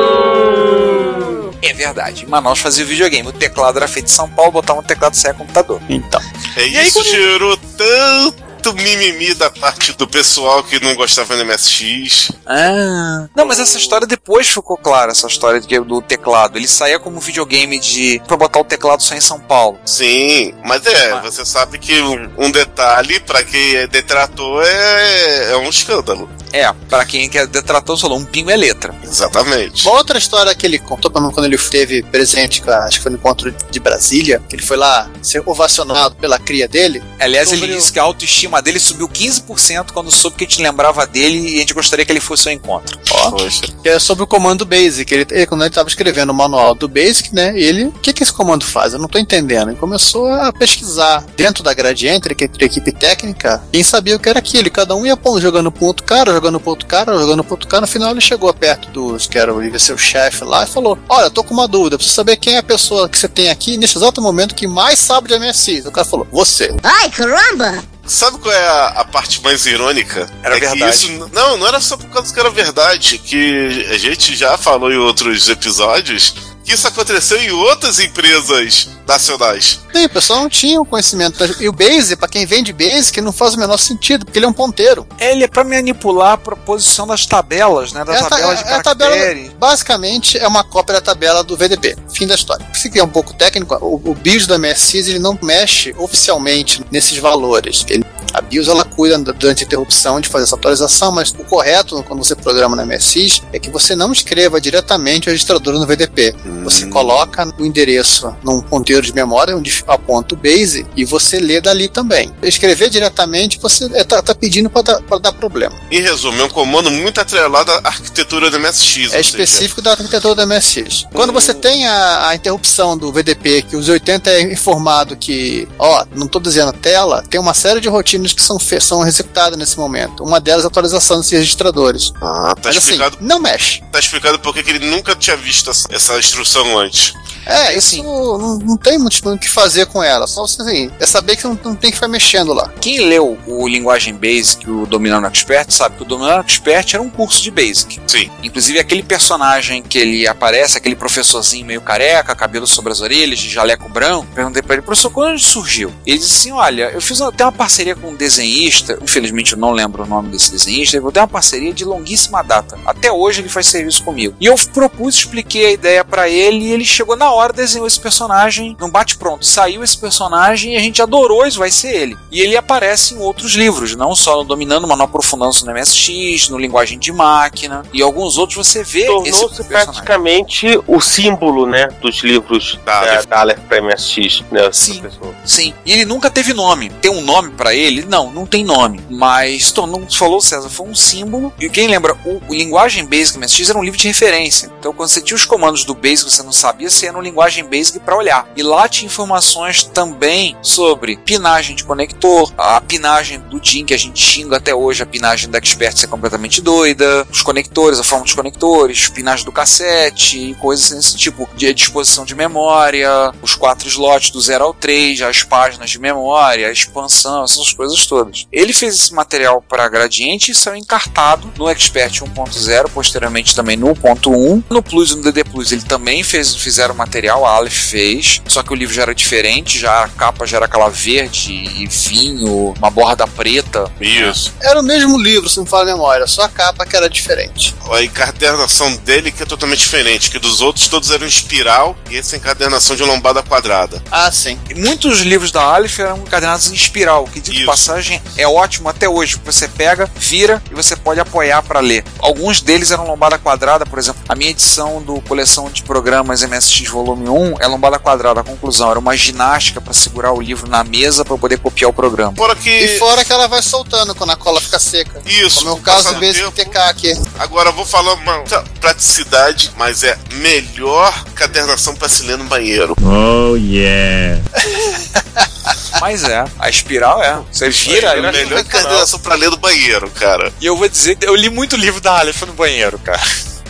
[1.61, 2.25] É verdade.
[2.25, 3.29] Em Manaus fazia videogame.
[3.29, 5.81] O teclado era feito em São Paulo, botava um teclado e saia computador.
[5.89, 6.21] Então.
[6.57, 8.45] É E aí, isso quando- gerou tanto
[8.75, 12.33] mimimi da parte do pessoal que não gostava do MSX.
[12.47, 13.27] Ah.
[13.35, 16.57] Não, mas essa história depois ficou clara, essa história do teclado.
[16.59, 18.21] Ele saía como videogame de.
[18.27, 19.79] pra botar o teclado só em São Paulo.
[19.85, 21.21] Sim, mas é, Ah.
[21.21, 26.29] você sabe que um, um detalhe, pra quem é detrator, é, é um escândalo.
[26.53, 28.95] É, pra quem quer detrator, falou, um pingo é letra.
[29.03, 29.87] Exatamente.
[29.87, 33.11] Uma outra história que ele contou pra mim quando ele esteve presente, acho que foi
[33.13, 37.03] no encontro de Brasília, que ele foi lá ser ovacionado pela cria dele.
[37.19, 40.49] Aliás, Sobre ele o- disse que a autoestima dele subiu 15% quando soube que a
[40.49, 42.99] gente lembrava dele e a gente gostaria que ele fosse ao encontro.
[43.11, 43.37] Ó.
[43.83, 45.13] Que é sobre o comando Basic.
[45.13, 47.59] Ele, ele, quando ele estava escrevendo o manual do Basic, né?
[47.59, 48.93] Ele, o que, que esse comando faz?
[48.93, 49.71] Eu não tô entendendo.
[49.71, 54.29] Ele começou a pesquisar dentro da Gradiente, que a equipe técnica, quem sabia o que
[54.29, 54.71] era aquilo.
[54.71, 57.83] Cada um ia jogando pro outro cara, jogando pro outro cara, jogando pro outro cara.
[57.83, 61.31] No final ele chegou perto dos que era o o chefe lá e falou: Olha,
[61.31, 63.99] tô com uma dúvida, preciso saber quem é a pessoa que você tem aqui nesse
[63.99, 65.87] exato momento que mais sabe de MSX.
[65.87, 66.75] O cara falou: Você.
[66.83, 67.83] Ai, caramba!
[68.07, 70.27] Sabe qual é a, a parte mais irônica?
[70.43, 70.95] Era é verdade.
[70.95, 74.91] isso- não, não era só por causa que era verdade, que a gente já falou
[74.91, 76.35] em outros episódios
[76.69, 79.81] que isso aconteceu em outras empresas nacionais.
[79.91, 81.43] Sim, o pessoal não tinha o conhecimento.
[81.59, 84.49] E o Basic, pra quem vende Basic, não faz o menor sentido, porque ele é
[84.49, 85.07] um ponteiro.
[85.19, 88.05] Ele é pra manipular a proposição das tabelas, né?
[88.05, 91.57] Das É a ta- tabelas de é tabela, basicamente é uma cópia da tabela do
[91.57, 91.97] VDP.
[92.13, 92.67] Fim da história.
[92.71, 96.85] você que é um pouco técnico, o, o BIOS da MSX ele não mexe oficialmente
[96.91, 97.87] nesses valores.
[97.89, 98.05] Ele
[98.35, 102.23] a BIOS ela cuida durante a interrupção de fazer essa atualização, mas o correto quando
[102.23, 106.35] você programa na MSX é que você não escreva diretamente o registrador no VDP.
[106.45, 106.58] Hum.
[106.65, 111.61] Você coloca o endereço num ponteiro de memória onde aponta o base e você lê
[111.61, 112.33] dali também.
[112.43, 115.75] Escrever diretamente você está tá pedindo para dar, dar, problema.
[115.91, 119.13] Em resumo, é um comando muito atrelado à arquitetura da MSX.
[119.13, 119.83] É específico seja...
[119.83, 121.07] da arquitetura da MSX.
[121.13, 121.61] Quando você hum.
[121.61, 126.41] tem a, a, interrupção do VDP, que os 80 é informado que, ó, não estou
[126.41, 130.25] dizendo tela, tem uma série de rotinas que são, são executadas nesse momento.
[130.25, 132.13] Uma delas é a atualização desses registradores.
[132.17, 133.17] Ah, tá Mas, assim, explicado.
[133.17, 133.83] Assim, não mexe.
[133.93, 137.28] Tá explicado porque ele nunca tinha visto essa instrução antes.
[137.49, 140.27] É, isso não, não tem muito o que fazer com ela.
[140.27, 142.71] Só assim, é saber que não, não tem que ficar mexendo lá.
[142.79, 147.09] Quem leu o Linguagem Basic, o Dominando Expert, sabe que o Dominando Expert era um
[147.09, 148.01] curso de Basic.
[148.07, 148.31] Sim.
[148.43, 153.49] Inclusive aquele personagem que ele aparece, aquele professorzinho meio careca, cabelo sobre as orelhas, de
[153.49, 155.93] jaleco branco, perguntei pra ele, professor, quando surgiu?
[156.05, 159.73] Ele disse assim: olha, eu fiz até uma parceria com um desenhista, infelizmente eu não
[159.73, 162.79] lembro o nome desse desenhista, eu tenho uma parceria de longuíssima data.
[162.85, 164.35] Até hoje ele faz serviço comigo.
[164.39, 167.99] E eu propus, expliquei a ideia para ele e ele chegou na hora desenhou esse
[167.99, 169.45] personagem num bate-pronto.
[169.45, 172.19] Saiu esse personagem e a gente adorou, isso vai ser ele.
[172.31, 176.49] E ele aparece em outros livros, não só no Dominando, mas no Aprofundando no MSX,
[176.49, 182.19] no Linguagem de Máquina e alguns outros você vê Tornou-se praticamente o símbolo, né, dos
[182.19, 185.03] livros da, da, da Aleph para MSX, né, sim,
[185.45, 185.75] sim.
[185.85, 186.91] E ele nunca teve nome.
[186.91, 188.05] Tem um nome para ele?
[188.05, 189.01] Não, não tem nome.
[189.09, 191.53] Mas tornou, falou César, foi um símbolo.
[191.59, 194.71] E quem lembra, o, o Linguagem Basic MSX era um livro de referência.
[194.79, 197.65] Então quando você tinha os comandos do Basic você não sabia, você ia no Linguagem
[197.65, 198.49] Basic para olhar.
[198.57, 203.99] E lá tinha informações também sobre pinagem de conector, a pinagem do DIN que a
[203.99, 208.25] gente xinga até hoje, a pinagem da Expert ser completamente doida, os conectores, a forma
[208.25, 214.31] dos conectores, pinagem do cassete, coisas desse tipo, de disposição de memória, os quatro slots
[214.31, 218.47] do 0 ao 3, as páginas de memória, a expansão, essas coisas todas.
[218.53, 223.89] Ele fez esse material para Gradiente e saiu encartado no Expert 1.0, posteriormente também no
[223.95, 224.65] 1.1.
[224.71, 228.63] No Plus e no DD Plus ele também fez, fizeram material, a Aleph fez, só
[228.63, 232.75] que o livro já era diferente, já a capa já era aquela verde e vinho,
[232.77, 233.91] uma borda preta.
[233.99, 234.53] Isso.
[234.61, 237.75] Era o mesmo livro, se não fala a memória, só a capa que era diferente.
[237.91, 242.37] A encadernação dele que é totalmente diferente, que dos outros todos eram espiral e essa
[242.37, 244.03] encadernação de lombada quadrada.
[244.11, 244.59] Ah, sim.
[244.69, 249.09] E muitos livros da Aleph eram encadernados em espiral, que de passagem é ótimo até
[249.09, 249.41] hoje.
[249.45, 252.05] Você pega, vira e você pode apoiar para ler.
[252.19, 256.98] Alguns deles eram lombada quadrada, por exemplo, a minha edição do coleção de programas MSX
[257.05, 258.41] volume 1 é lombada quadrada.
[258.41, 261.93] A conclusão era uma ginástica para segurar o livro na mesa para poder copiar o
[261.93, 262.35] programa.
[262.37, 262.71] Fora que...
[262.71, 265.21] E fora que ela vai soltando quando a cola fica seca.
[265.27, 265.61] Isso.
[265.61, 267.21] Como é o caso de vez de TK aqui.
[267.39, 268.45] Agora vou falar uma
[268.81, 272.97] praticidade, mas é melhor cadernação para se ler no banheiro.
[273.03, 274.41] Oh yeah.
[276.01, 277.41] Mas é, a espiral é.
[277.51, 278.09] Você vira.
[278.09, 280.53] É a melhor cadernação pra ler no banheiro, cara.
[280.61, 283.21] E eu vou dizer, eu li muito livro da Aleph no banheiro, cara.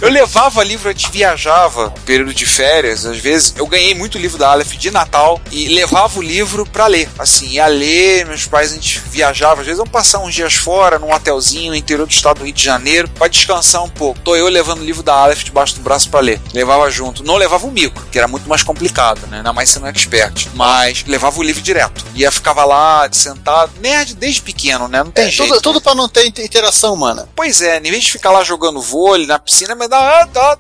[0.01, 3.53] Eu levava livro, a gente viajava, período de férias, às vezes.
[3.57, 7.09] Eu ganhei muito livro da Aleph de Natal e levava o livro para ler.
[7.19, 9.61] Assim, ia ler, meus pais, a gente viajava.
[9.61, 12.55] Às vezes, vamos passar uns dias fora, num hotelzinho no interior do estado do Rio
[12.55, 14.21] de Janeiro, para descansar um pouco.
[14.21, 16.41] Tô eu levando o livro da Aleph debaixo do braço para ler.
[16.55, 17.25] Levava junto.
[17.25, 19.39] Não levava o micro, que era muito mais complicado, né?
[19.39, 20.47] Ainda mais sendo expert.
[20.55, 22.05] Mas levava o livro direto.
[22.15, 23.73] Ia, ficava lá, sentado.
[23.81, 25.03] Nerd desde pequeno, né?
[25.03, 25.55] Não tem é, jeito.
[25.55, 27.29] Tudo, tudo pra não ter interação humana.
[27.35, 29.88] Pois é, em vez de ficar lá jogando vôlei na piscina, mas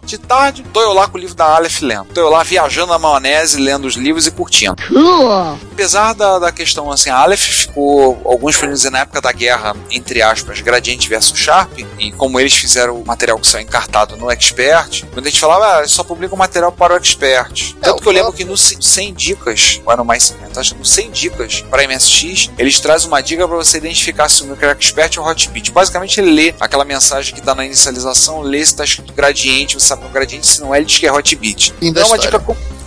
[0.05, 2.07] de tarde, tô eu lá com o livro da Aleph lendo.
[2.07, 4.77] Tô eu lá viajando na maionese, lendo os livros e curtindo.
[5.73, 10.23] Apesar da, da questão assim, a Aleph ficou, alguns dizer, na época da guerra, entre
[10.23, 15.05] aspas, Gradiente versus Sharp, e como eles fizeram o material que saiu encartado no Expert,
[15.13, 17.75] quando a gente falava, ah, só publica o material para o Expert.
[17.81, 20.81] É, Tanto que eu lembro que no 100 dicas, ou no mais 50, acho que
[20.81, 24.69] no 100 dicas para MSX, eles trazem uma dica para você identificar se o micro
[24.71, 25.71] Expert ou Hotbit.
[25.71, 29.87] Basicamente, ele lê aquela mensagem que dá na inicialização, lê se está escrito gradiente, você
[29.87, 31.75] sabe o gradiente, se não é, ele diz que é Hotbit.
[31.83, 32.39] Não é uma dica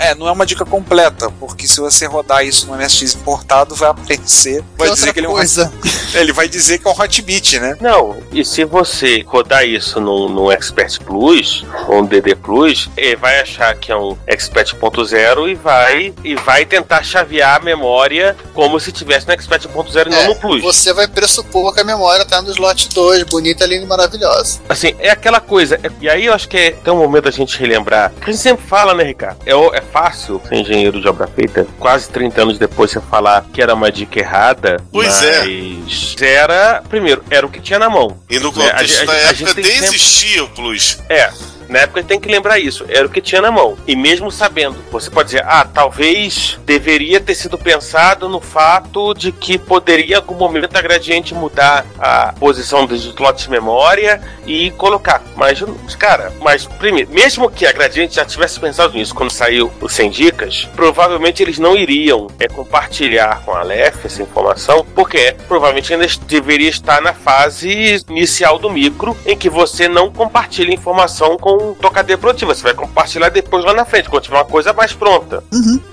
[0.02, 3.92] é, não é uma dica completa, porque se você rodar isso no MSX importado, vai
[3.92, 4.64] aparecer.
[4.76, 5.34] Vai dizer que ele é um.
[5.34, 5.72] Coisa.
[6.14, 7.78] Ele vai dizer que é um Hotbit, né?
[7.80, 13.16] Não, e se você rodar isso no, no Expert Plus, ou no DD Plus, ele
[13.16, 18.78] vai achar que é um Expert.0 e vai, e vai tentar chavear a memória como
[18.78, 20.62] se tivesse no Expert 1.0 e é, não no Plus.
[20.62, 24.60] Você vai pressupor que a memória tá no slot 2, bonita, linda e maravilhosa.
[24.68, 25.80] Assim, é aquela coisa.
[25.82, 28.12] É, e aí eu acho que é até um momento da gente relembrar.
[28.22, 29.38] A gente sempre fala, né, Ricardo?
[29.46, 33.62] É, é fácil ser engenheiro de obra feita, quase 30 anos depois você falar que
[33.62, 34.78] era uma dica errada.
[34.92, 35.44] Pois é.
[35.46, 36.34] mas é.
[36.34, 38.18] era, primeiro, era o que tinha na mão.
[38.30, 39.14] E no contexto né?
[39.14, 41.00] a, a, da a, época nem existia o Plus.
[41.10, 41.32] É.
[41.72, 43.78] Na época tem que lembrar isso, era o que tinha na mão.
[43.88, 49.32] E mesmo sabendo, você pode dizer, ah, talvez deveria ter sido pensado no fato de
[49.32, 54.72] que poderia em algum momento a Gradiente mudar a posição dos slots de memória e
[54.72, 55.24] colocar.
[55.38, 55.64] Mas,
[55.98, 60.10] cara, mas primeiro, mesmo que a Gradiente já tivesse pensado nisso quando saiu o 100
[60.10, 66.06] dicas, provavelmente eles não iriam é, compartilhar com a Aleph essa informação, porque provavelmente ainda
[66.28, 72.20] deveria estar na fase inicial do micro, em que você não compartilha informação com tocadeira
[72.20, 72.54] produtiva.
[72.54, 75.44] Você vai compartilhar depois lá na frente, quando tiver uma coisa mais pronta.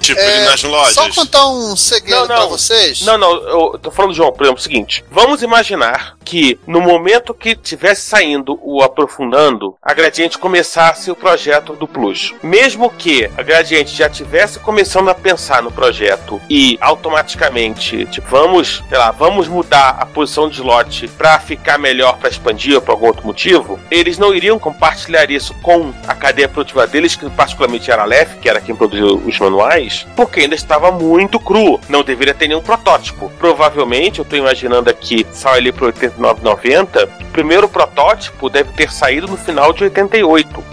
[0.00, 0.94] Tipo É, nas lojas.
[0.94, 2.48] Só contar um segredo Não, pra não.
[2.48, 3.02] vocês.
[3.02, 7.32] Não, não, eu tô falando, João, por exemplo, o seguinte: vamos imaginar que no momento
[7.32, 12.34] que tivesse saindo o aprofundando, a Gradiente começasse o projeto do Plus.
[12.42, 18.82] Mesmo que a Gradiente já tivesse começando a pensar no projeto e automaticamente, tipo, vamos,
[18.88, 22.92] sei lá, vamos mudar a posição de slot pra ficar melhor pra expandir ou por
[22.92, 27.90] algum outro motivo, eles não iriam compartilhar isso com a cadeia produtiva deles, que particularmente
[27.90, 31.80] era a Aleph, que era quem produziu os manuais, porque ainda estava muito cru.
[31.88, 33.30] Não deveria ter nenhum protótipo.
[33.38, 39.26] Provavelmente, eu tô imaginando aqui, saiu ali pro 89,90, o primeiro protótipo deve ter saído
[39.26, 40.64] no final de 88.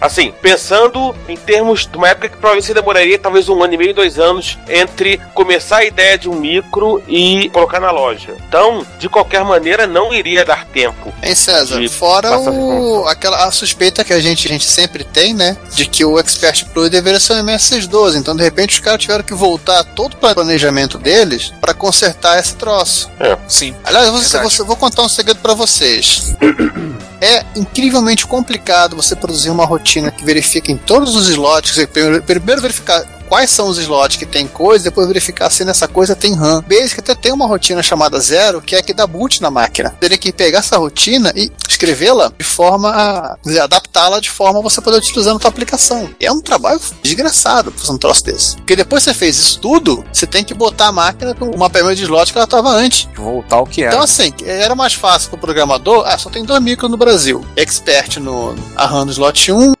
[0.00, 3.94] Assim, pensando em termos de uma época que provavelmente demoraria talvez um ano e meio,
[3.94, 8.34] dois anos entre começar a ideia de um micro e colocar na loja.
[8.48, 11.12] Então, de qualquer maneira, não iria dar tempo.
[11.22, 11.86] Hein, César?
[11.88, 15.56] Fora o, aquela, a suspeita que a gente, a gente sempre tem, né?
[15.74, 18.16] De que o Expert Plus deveria ser um MS12.
[18.16, 22.54] Então, de repente, os caras tiveram que voltar todo o planejamento deles para consertar esse
[22.54, 23.10] troço.
[23.48, 23.74] Sim.
[23.84, 24.56] Aliás, eu vou, Verdade.
[24.58, 26.34] vou- vou contar um segredo para vocês.
[27.20, 31.70] É incrivelmente complicado você produzir uma rotina que verifique em todos os slots.
[31.70, 35.86] dizer, Primeiro, primeiro verificar quais são os slots que tem coisa, depois verificar se nessa
[35.86, 36.62] coisa tem RAM.
[36.66, 39.94] Basic até tem uma rotina chamada zero, que é que dá boot na máquina.
[40.00, 44.80] Teria que pegar essa rotina e escrevê-la de forma a adaptá-la de forma a você
[44.80, 46.08] poder utilizar na sua aplicação.
[46.20, 48.56] É um trabalho desgraçado fazer um troço desse.
[48.56, 51.66] Porque depois que você fez isso tudo, você tem que botar a máquina com uma
[51.66, 53.08] mapeamento de slot que ela estava antes.
[53.14, 53.92] Voltar ao que era.
[53.92, 56.04] Então, assim, era mais fácil pro programador.
[56.06, 59.76] Ah, só tem dois micros no Brasil: Expert no a RAM no slot 1,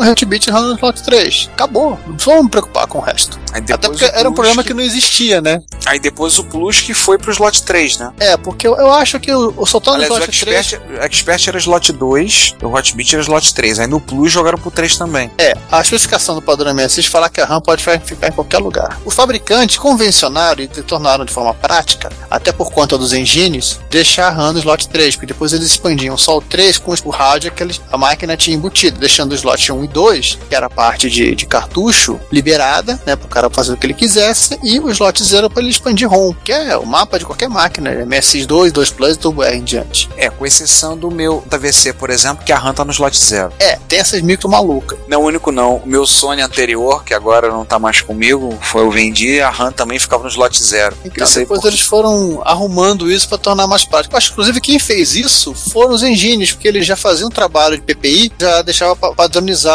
[0.00, 1.50] no Heartbeat RAM no slot 3.
[1.52, 1.98] Acabou.
[2.06, 3.38] Não vamos me preocupar com o resto.
[3.52, 5.60] Até porque era um problema que não existia, né?
[5.86, 8.12] Aí depois o Plus que foi pro slot 3, né?
[8.20, 10.56] É, porque eu, eu acho que o, o soltando no Aliás, o slot 3.
[10.58, 13.78] Expert, o Expert era slot 2, o Hotbit era slot 3.
[13.80, 15.30] Aí no Plus jogaram pro 3 também.
[15.36, 18.58] É, a especificação do padrão MSX fala que a RAM pode fi- ficar em qualquer
[18.58, 18.98] lugar.
[19.04, 24.30] Os fabricantes convencionaram e tornaram de forma prática, até por conta dos engines, deixar a
[24.30, 27.62] RAM no slot 3, porque depois eles expandiam só o 3 com o rádio que
[27.62, 31.10] eles- a máquina tinha embutido, deixando o slot 1 e 2, que era a parte
[31.10, 34.88] de, de cartucho, liberada, né, para o cara fazer o que ele quisesse, e o
[34.90, 38.90] slot 0 para ele expandir ROM, que é o mapa de qualquer máquina, MSX2, 2
[38.90, 40.08] Plus e Turbo R em diante.
[40.16, 43.16] É, com exceção do meu da VC, por exemplo, que a RAM tá no slot
[43.18, 43.52] 0.
[43.58, 44.98] É, tem essas micro malucas.
[45.08, 45.76] Não, o único não.
[45.76, 49.72] O meu Sony anterior, que agora não tá mais comigo, foi eu vendi, a RAM
[49.72, 50.96] também ficava no slot 0.
[51.04, 54.16] Então, depois eles foram arrumando isso para tornar mais prático.
[54.16, 57.76] Acho que, inclusive, quem fez isso foram os engines, porque eles já faziam um trabalho
[57.76, 59.12] de PPI, já deixava pa-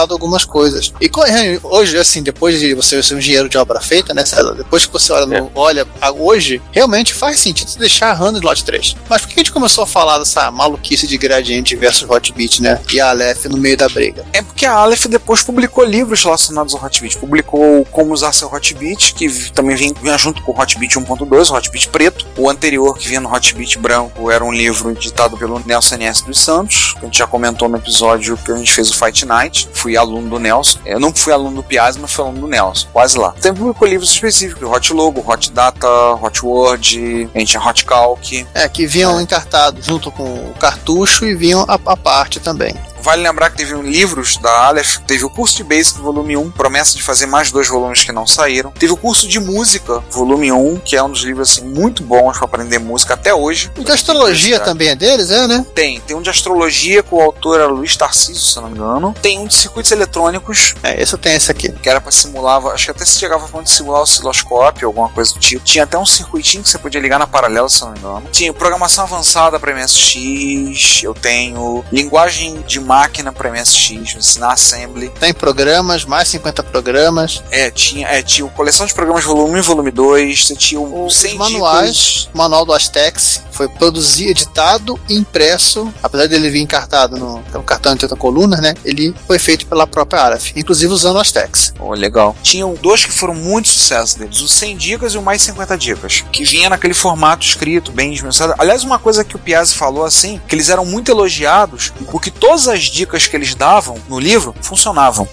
[0.05, 0.93] padronizado algumas coisas.
[1.01, 4.53] E é, hoje, assim, depois de você ser um engenheiro de obra feita, né, César?
[4.53, 8.31] Depois que você olha, no- olha a- hoje, realmente faz sentido você deixar a RAM
[8.31, 8.95] no slot 3.
[9.09, 12.79] Mas por que a gente começou a falar dessa maluquice de gradiente versus hotbit, né?
[12.91, 14.25] E a Aleph no meio da briga?
[14.33, 17.17] É porque a Aleph depois publicou livros relacionados ao Hotbit.
[17.17, 21.53] Publicou Como Usar Seu Hotbit, que também vinha, vinha junto com o Hotbit 1.2, o
[21.55, 22.25] Hotbit preto.
[22.37, 26.23] O anterior, que vinha no Hotbit branco, era um livro editado pelo Nelson N.S.
[26.25, 29.25] dos Santos, que a gente já comentou no episódio que a gente fez o Fight
[29.25, 29.67] Night.
[29.86, 30.80] Fui aluno do Nelson.
[30.84, 32.88] Eu não fui aluno do Piazzi, mas fui aluno do Nelson.
[32.91, 33.34] Quase lá.
[33.39, 35.88] Também publicou livros específicos, Hot Logo, Hot Data,
[36.19, 38.48] Hot Word, a gente tinha Hot Calc.
[38.56, 42.74] É, que vinham encartados junto com o cartucho e vinham a, a parte também.
[43.05, 46.49] Vale lembrar que teve um livros da Aleph, teve o curso de Basic volume 1,
[46.49, 48.71] promessa de fazer mais dois volumes que não saíram.
[48.71, 52.35] Teve o curso de música, volume 1, que é um dos livros assim muito bons
[52.35, 53.71] para aprender música até hoje.
[53.77, 55.63] E de astrologia também é deles, é, né?
[55.75, 58.75] Tem, tem um de astrologia com o autor era Luiz Tarcísio, se eu não me
[58.75, 59.13] engano.
[59.21, 61.71] Tem um de circuitos eletrônicos, É, esse eu tenho esse aqui.
[61.71, 64.87] que era para simular, acho que até se chegava a ponto de simular o osciloscópio,
[64.87, 65.63] alguma coisa do tipo.
[65.63, 68.29] Tinha até um circuitinho que você podia ligar na paralela, se eu não me engano.
[68.31, 72.94] Tinha programação avançada para MSX, eu tenho linguagem de máquina
[73.36, 75.10] para MSX, ensinar assembly.
[75.19, 79.62] Tem programas, mais 50 programas, É, tinha, é, tinha coleção de programas volume 1 e
[79.62, 84.99] volume 2, você tinha o, os 100 manuais, o manual do Astex foi produzido, editado
[85.08, 88.73] e impresso, apesar dele vir encartado no, no cartão de 80 colunas, né?
[88.84, 91.73] Ele foi feito pela própria Aleph, inclusive usando o Astex.
[91.79, 92.36] Oh, legal.
[92.43, 96.23] Tinham dois que foram muito sucesso deles, o 100 dicas e o mais 50 dicas,
[96.31, 98.53] que vinha naquele formato escrito, bem dimensado.
[98.58, 102.67] Aliás, uma coisa que o Piazzi falou assim, que eles eram muito elogiados, porque todas
[102.67, 105.27] as as dicas que eles davam no livro funcionavam.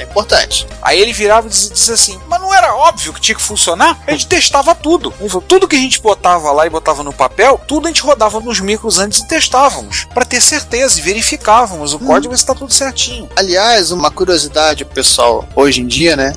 [0.00, 0.66] É importante.
[0.80, 4.02] Aí ele virava e dizia, assim: Mas não era óbvio que tinha que funcionar?
[4.06, 5.12] A gente testava tudo.
[5.46, 8.60] Tudo que a gente botava lá e botava no papel, tudo a gente rodava nos
[8.60, 10.06] micros antes e testávamos.
[10.14, 13.28] para ter certeza e verificávamos o código se está tudo certinho.
[13.36, 16.32] Aliás, uma curiosidade pessoal, hoje em dia, né?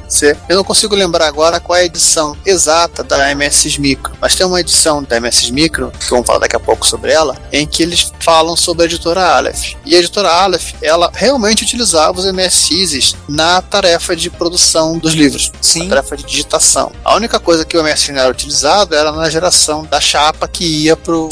[0.50, 4.46] Eu não consigo lembrar agora qual é a edição exata da MSX Micro, mas tem
[4.46, 7.82] uma edição da MSX Micro, que vamos falar daqui a pouco sobre ela, em que
[7.82, 9.74] eles falam sobre a editora Aleph.
[9.86, 15.52] E a editora Aleph, ela realmente utilizava os MSXs na tarefa de produção dos livros,
[15.62, 15.90] Sim.
[15.90, 16.92] tarefa de digitação.
[17.04, 20.96] A única coisa que o não era utilizado era na geração da chapa que ia
[20.96, 21.30] pro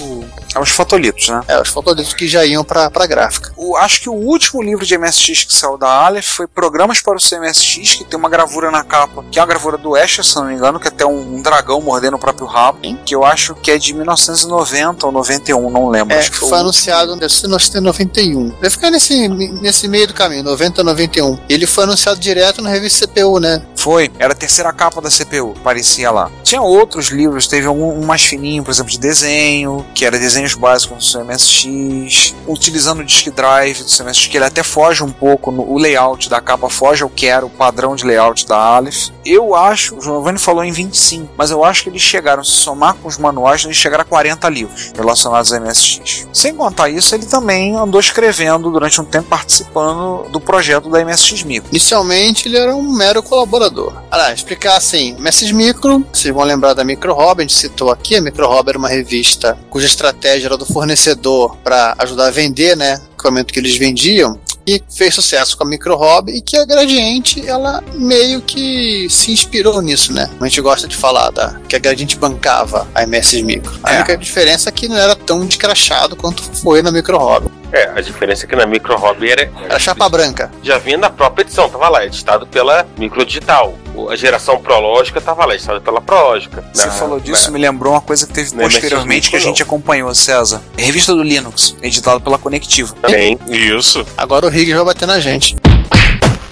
[0.55, 1.41] É os fotolitos, né?
[1.47, 3.51] é, os fotolitos que já iam para a gráfica.
[3.55, 7.15] O- acho que o último livro de MSX que saiu da Aleph foi Programas para
[7.17, 10.35] o CMSX, que tem uma gravura na capa, que é uma gravura do Escher, se
[10.35, 13.23] não me engano, que é até um, um dragão mordendo o próprio rabo, que eu
[13.23, 16.13] acho que é de 1990 ou 91, não lembro.
[16.15, 18.49] É, acho que foi anunciado em 91.
[18.49, 21.39] Deve ficar nesse, nesse meio do caminho, 90 91.
[21.49, 23.61] Ele foi anunciado direto na revista CPU, né?
[23.81, 26.29] Foi, era a terceira capa da CPU, parecia lá.
[26.43, 30.53] Tinha outros livros, teve um, um mais fininho, por exemplo, de desenho, que era desenhos
[30.53, 35.51] básicos do CMSX, utilizando o disk drive do CMSX, que ele até foge um pouco,
[35.51, 39.09] no, o layout da capa foge ao que era o padrão de layout da Aleph.
[39.25, 42.93] Eu acho, o Giovanni falou em 25, mas eu acho que eles chegaram, se somar
[42.93, 46.27] com os manuais, eles chegaram a 40 livros relacionados ao MSX.
[46.31, 51.41] Sem contar isso, ele também andou escrevendo durante um tempo, participando do projeto da MSX
[51.41, 51.69] Micro.
[51.71, 53.70] Inicialmente ele era um mero colaborador.
[54.09, 58.15] Aliás, explicar assim, MSX Micro, vocês vão lembrar da Micro Hobby, a gente citou aqui,
[58.15, 62.75] a Micro Hobby era uma revista cuja estratégia era do fornecedor para ajudar a vender,
[62.75, 64.39] né, equipamento que eles vendiam.
[64.67, 69.31] E fez sucesso com a Micro Hobby e que a Gradiente, ela meio que se
[69.31, 70.29] inspirou nisso, né?
[70.39, 73.71] A gente gosta de falar da, que a Gradiente bancava a MSX Micro.
[73.83, 73.95] A É.
[73.97, 77.49] única diferença é que não era tão descrachado quanto foi na Micro Hobby.
[77.73, 80.51] É, a diferença é que na Micro Hobby era, Era chapa branca.
[80.61, 83.69] já vinha na própria edição, tava lá, editado pela Microdigital.
[83.69, 86.63] O- A geração Prológica tava lá, editada pela Prológica.
[86.73, 89.61] Você Na- falou disso, na- me lembrou uma coisa que teve posteriormente que a gente
[89.61, 90.61] acompanhou, César.
[90.77, 92.95] Revista do Linux, editada pela Conectiva.
[93.01, 93.37] Também.
[93.47, 94.05] Isso.
[94.17, 95.55] Agora o Riggs vai bater na gente.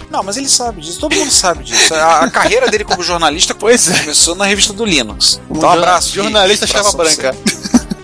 [0.10, 1.94] Não, mas ele sabe disso, todo mundo sabe disso.
[1.94, 5.40] A, a carreira dele como jornalista começou na revista do Linux.
[5.50, 6.14] Então, um abraço.
[6.16, 7.04] Jornalista Rick, chapa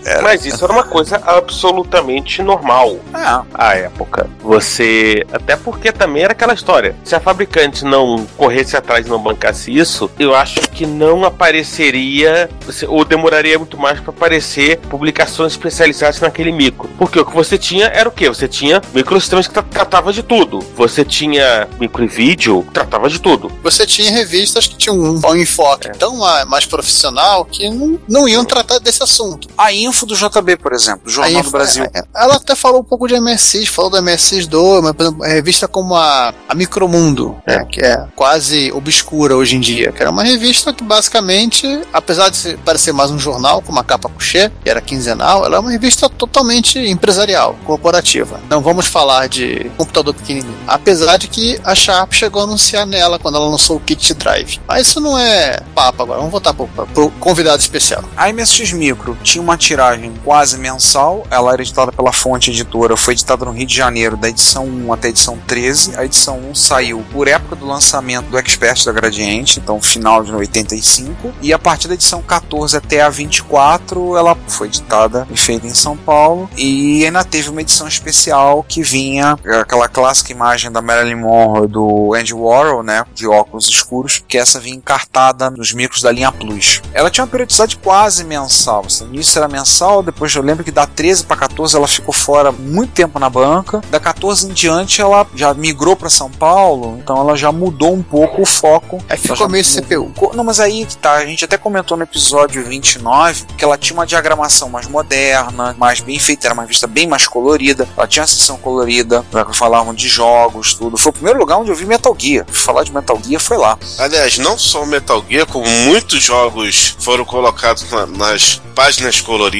[0.06, 0.22] branca.
[0.22, 2.96] Mas isso era uma coisa absolutamente normal.
[3.14, 4.28] É, à época.
[4.40, 5.24] Você.
[5.32, 6.94] Até porque também era aquela história.
[7.04, 12.48] Se a fabricante não corresse atrás e não bancasse isso, eu acho que não apareceria.
[12.88, 16.88] Ou demoraria muito mais para aparecer publicações especializadas naquele micro.
[16.98, 18.28] Porque o que você tinha era o quê?
[18.28, 20.60] Você tinha microsistemas que tra tratava de tudo.
[20.76, 23.50] Você tinha micro e vídeo, que tratava de tudo.
[23.62, 28.44] Você tinha revistas que tinham um, enfoque tão ma- mais profissional que não, não iam
[28.44, 29.48] tratar desse assunto.
[29.56, 31.84] A info do JB, por exemplo, do Jornal Aí, do Brasil.
[31.94, 35.24] é, é, Ela até falou um pouco de MSX, falou do MSX2, mas por exemplo,
[35.24, 37.58] a revista como a, a Micromundo, É.
[37.58, 42.28] né, que é quase obscura hoje em dia, que era uma revista que basicamente, apesar
[42.30, 45.70] de parecer mais um jornal com uma capa couché, que era quinzenal, ela é uma
[45.70, 48.40] revista totalmente empresarial, corporativa.
[48.50, 50.54] Não vamos falar de computador pequenininho.
[50.66, 54.58] Apesar de que a Sharp chegou a anunciar nela quando ela lançou o kit drive.
[54.66, 58.02] Mas isso não é papo agora, vamos voltar pro, pro convidado especial.
[58.16, 59.56] A MSX Micro tinha uma
[59.86, 64.16] tiragem quase mensal, ela era editada pela Fonte Editora, foi editada no Rio de Janeiro,
[64.16, 65.96] da edição 1 até a edição 13.
[65.96, 70.32] A edição 1 saiu por época do lançamento do Expert da Gradiente, então final de
[70.32, 71.32] 85.
[71.40, 75.74] E a partir da edição 14 até a 24, ela foi editada e feita em
[75.74, 76.48] São Paulo.
[76.56, 82.14] E ainda teve uma edição especial que vinha aquela clássica imagem da Marilyn Monroe do
[82.14, 86.82] Andy Warhol, né, de óculos escuros, que essa vinha encartada nos micros da linha Plus.
[86.92, 88.84] Ela tinha uma periodicidade quase mensal.
[88.86, 92.12] Assim, no início era mensal, depois eu lembro que da 13 para 14 ela ficou
[92.14, 93.80] fora muito tempo na banca.
[93.90, 98.02] Da 14 em diante ela já migrou para São Paulo, então ela já mudou um
[98.02, 98.98] pouco o foco.
[99.08, 100.36] Aí ficou meio mudou- CPU.
[100.36, 103.94] Não, mas aí que tá, a gente até comentou no episódio 29 que ela tinha
[103.96, 107.88] uma diagramação mais moderna, mais bem feita, era uma revista bem mais colorida.
[107.96, 110.96] Ela tinha uma seção colorida, falavam de jogos, tudo.
[110.96, 112.44] Foi o primeiro lugar onde eu vi Metal Gear.
[112.50, 113.78] Falar de Metal Gear foi lá.
[113.98, 119.55] Aliás, não só o Metal Gear, como muitos jogos foram colocados na- nas páginas coloridas.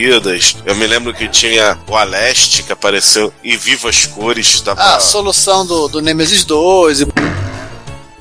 [0.65, 4.61] Eu me lembro que tinha o Aleste que apareceu em vivas cores.
[4.61, 4.81] Dava...
[4.81, 7.07] Ah, a solução do, do Nemesis 2 e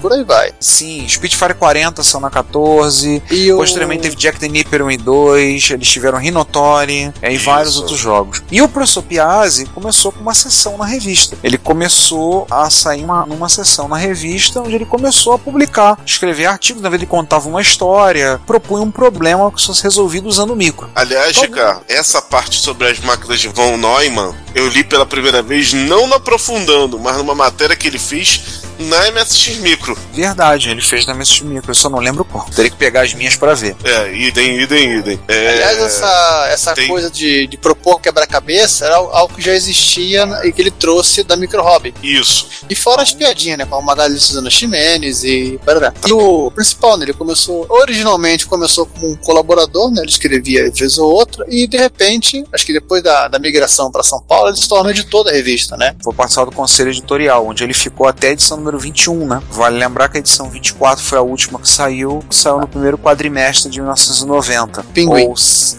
[0.05, 0.53] por aí vai.
[0.59, 3.23] Sim, Spitfire 40 são na 14.
[3.31, 3.57] E o...
[3.57, 5.71] Posteriormente teve Jack the Nipper 1 e 2.
[5.71, 8.43] Eles tiveram Rinotori é, e vários outros jogos.
[8.51, 11.35] E o professor Piazzi começou com uma sessão na revista.
[11.41, 16.45] Ele começou a sair uma, numa sessão na revista onde ele começou a publicar, escrever
[16.45, 20.55] artigos, na vez ele contava uma história, propunha um problema que fosse resolvido usando o
[20.55, 20.87] micro.
[20.93, 21.35] Aliás?
[21.37, 26.05] Ricardo, essa parte sobre as máquinas de von Neumann, eu li pela primeira vez, não
[26.05, 29.97] no aprofundando, mas numa matéria que ele fez na MSX Micro.
[30.13, 32.45] Verdade, ele fez na MSX Micro, eu só não lembro qual.
[32.55, 33.75] Teria que pegar as minhas pra ver.
[33.83, 35.19] É, idem, idem, idem.
[35.27, 40.25] É, Aliás, essa, essa tem- coisa de, de propor quebra-cabeça era algo que já existia
[40.43, 41.93] e que ele trouxe da Micro Hobby.
[42.03, 42.47] Isso.
[42.69, 43.65] E fora as piadinhas, né?
[43.65, 45.59] Com a Magali Suzana Ximenes e.
[45.65, 45.93] barará.
[46.07, 47.05] E o principal, né?
[47.05, 47.65] Ele começou.
[47.69, 50.01] Originalmente começou como um colaborador, né?
[50.01, 51.45] Ele escrevia vez ou outra.
[51.49, 54.89] E de repente, acho que depois da, da migração para São Paulo, ele se torna
[54.91, 55.95] editor da revista, né?
[56.03, 59.41] Foi participar do conselho editorial, onde ele ficou até a edição número 21, né?
[59.51, 62.97] Vale lembrar que a edição 24 foi a última que saiu, que saiu no primeiro
[62.97, 64.83] quadrimestre de 1990.
[64.91, 65.27] Pinguim.
[65.27, 65.35] Ou,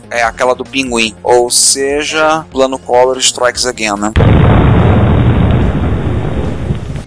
[0.09, 1.15] é aquela do Pinguim.
[1.23, 4.13] Ou seja, Plano Collor Strikes Again, né?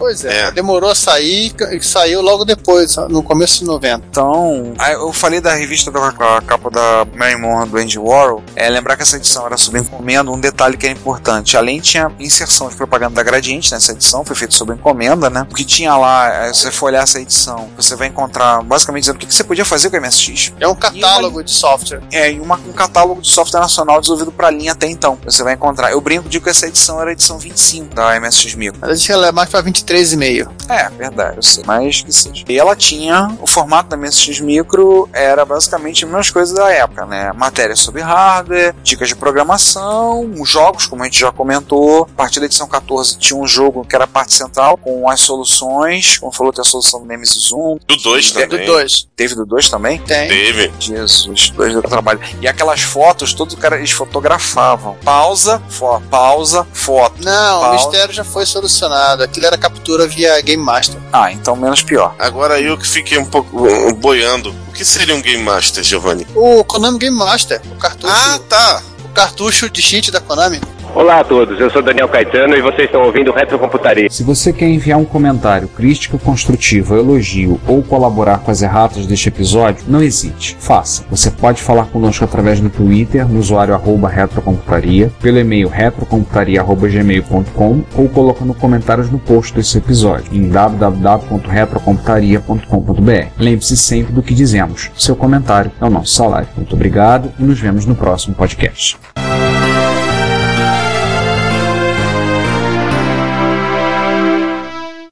[0.09, 0.51] Pois é, é.
[0.51, 4.07] demorou a sair e saiu logo depois, no começo de 90.
[4.09, 4.73] Então.
[4.79, 8.41] Ah, eu falei da revista da capa da Mary Monroe do Andy Warhol.
[8.55, 11.55] É lembrar que essa edição era sob encomenda, um detalhe que é importante.
[11.55, 13.75] Além tinha inserção de propaganda da Gradiente né?
[13.75, 15.45] nessa edição, foi feito sob encomenda, né?
[15.47, 19.03] O que tinha lá, é, se você for olhar essa edição, você vai encontrar basicamente
[19.03, 20.53] dizendo o que você podia fazer com o MSX.
[20.59, 22.01] É um catálogo uma, de software.
[22.11, 25.19] É, e uma, um catálogo de software nacional desenvolvido para linha até então.
[25.23, 25.91] Você vai encontrar.
[25.91, 28.73] Eu brinco, digo que essa edição era a edição 25 da MSX 1000.
[29.09, 30.49] Ela é mais para 23 3,5.
[30.69, 32.43] É, verdade, eu sei, mas que seja.
[32.47, 37.05] E ela tinha, o formato da MSX Micro era basicamente as mesmas coisas da época,
[37.05, 37.31] né?
[37.33, 42.03] Matéria sobre hardware, dicas de programação, jogos, como a gente já comentou.
[42.03, 45.21] A partir da edição 14 tinha um jogo que era a parte central, com as
[45.21, 47.79] soluções, como falou, tem a solução do Nemesis 1.
[47.87, 48.47] Do 2 também.
[48.47, 49.07] Do 2.
[49.15, 49.99] Teve do 2 também?
[49.99, 50.27] Tem.
[50.27, 50.71] Teve.
[50.79, 52.19] Jesus, dois do trabalho.
[52.41, 54.95] E aquelas fotos, todo cara, eles fotografavam.
[55.03, 57.23] Pausa, foto pausa, foto.
[57.23, 57.67] Não, pausa.
[57.67, 59.23] o mistério já foi solucionado.
[59.23, 60.99] Aquilo era captura via Game Master.
[61.11, 62.15] Ah, então menos pior.
[62.19, 64.53] Agora eu que fiquei um pouco uh, boiando.
[64.67, 66.25] O que seria um Game Master, Giovanni?
[66.35, 68.81] O Konami Game Master, o cartucho, Ah, tá.
[69.03, 70.59] o cartucho de cheat da Konami.
[70.95, 74.09] Olá a todos, eu sou Daniel Caetano e vocês estão ouvindo Retrocomputaria.
[74.09, 79.29] Se você quer enviar um comentário, crítica construtiva, elogio ou colaborar com as erratas deste
[79.29, 81.05] episódio, não hesite, faça.
[81.11, 88.55] Você pode falar conosco através do Twitter, no usuário retrocomputaria, pelo e-mail retrocomputaria.gmail.com ou colocando
[88.55, 93.27] comentários no post desse episódio em www.retrocomputaria.com.br.
[93.37, 94.89] Lembre-se sempre do que dizemos.
[94.97, 96.49] Seu comentário é o nosso salário.
[96.57, 98.97] Muito obrigado e nos vemos no próximo podcast.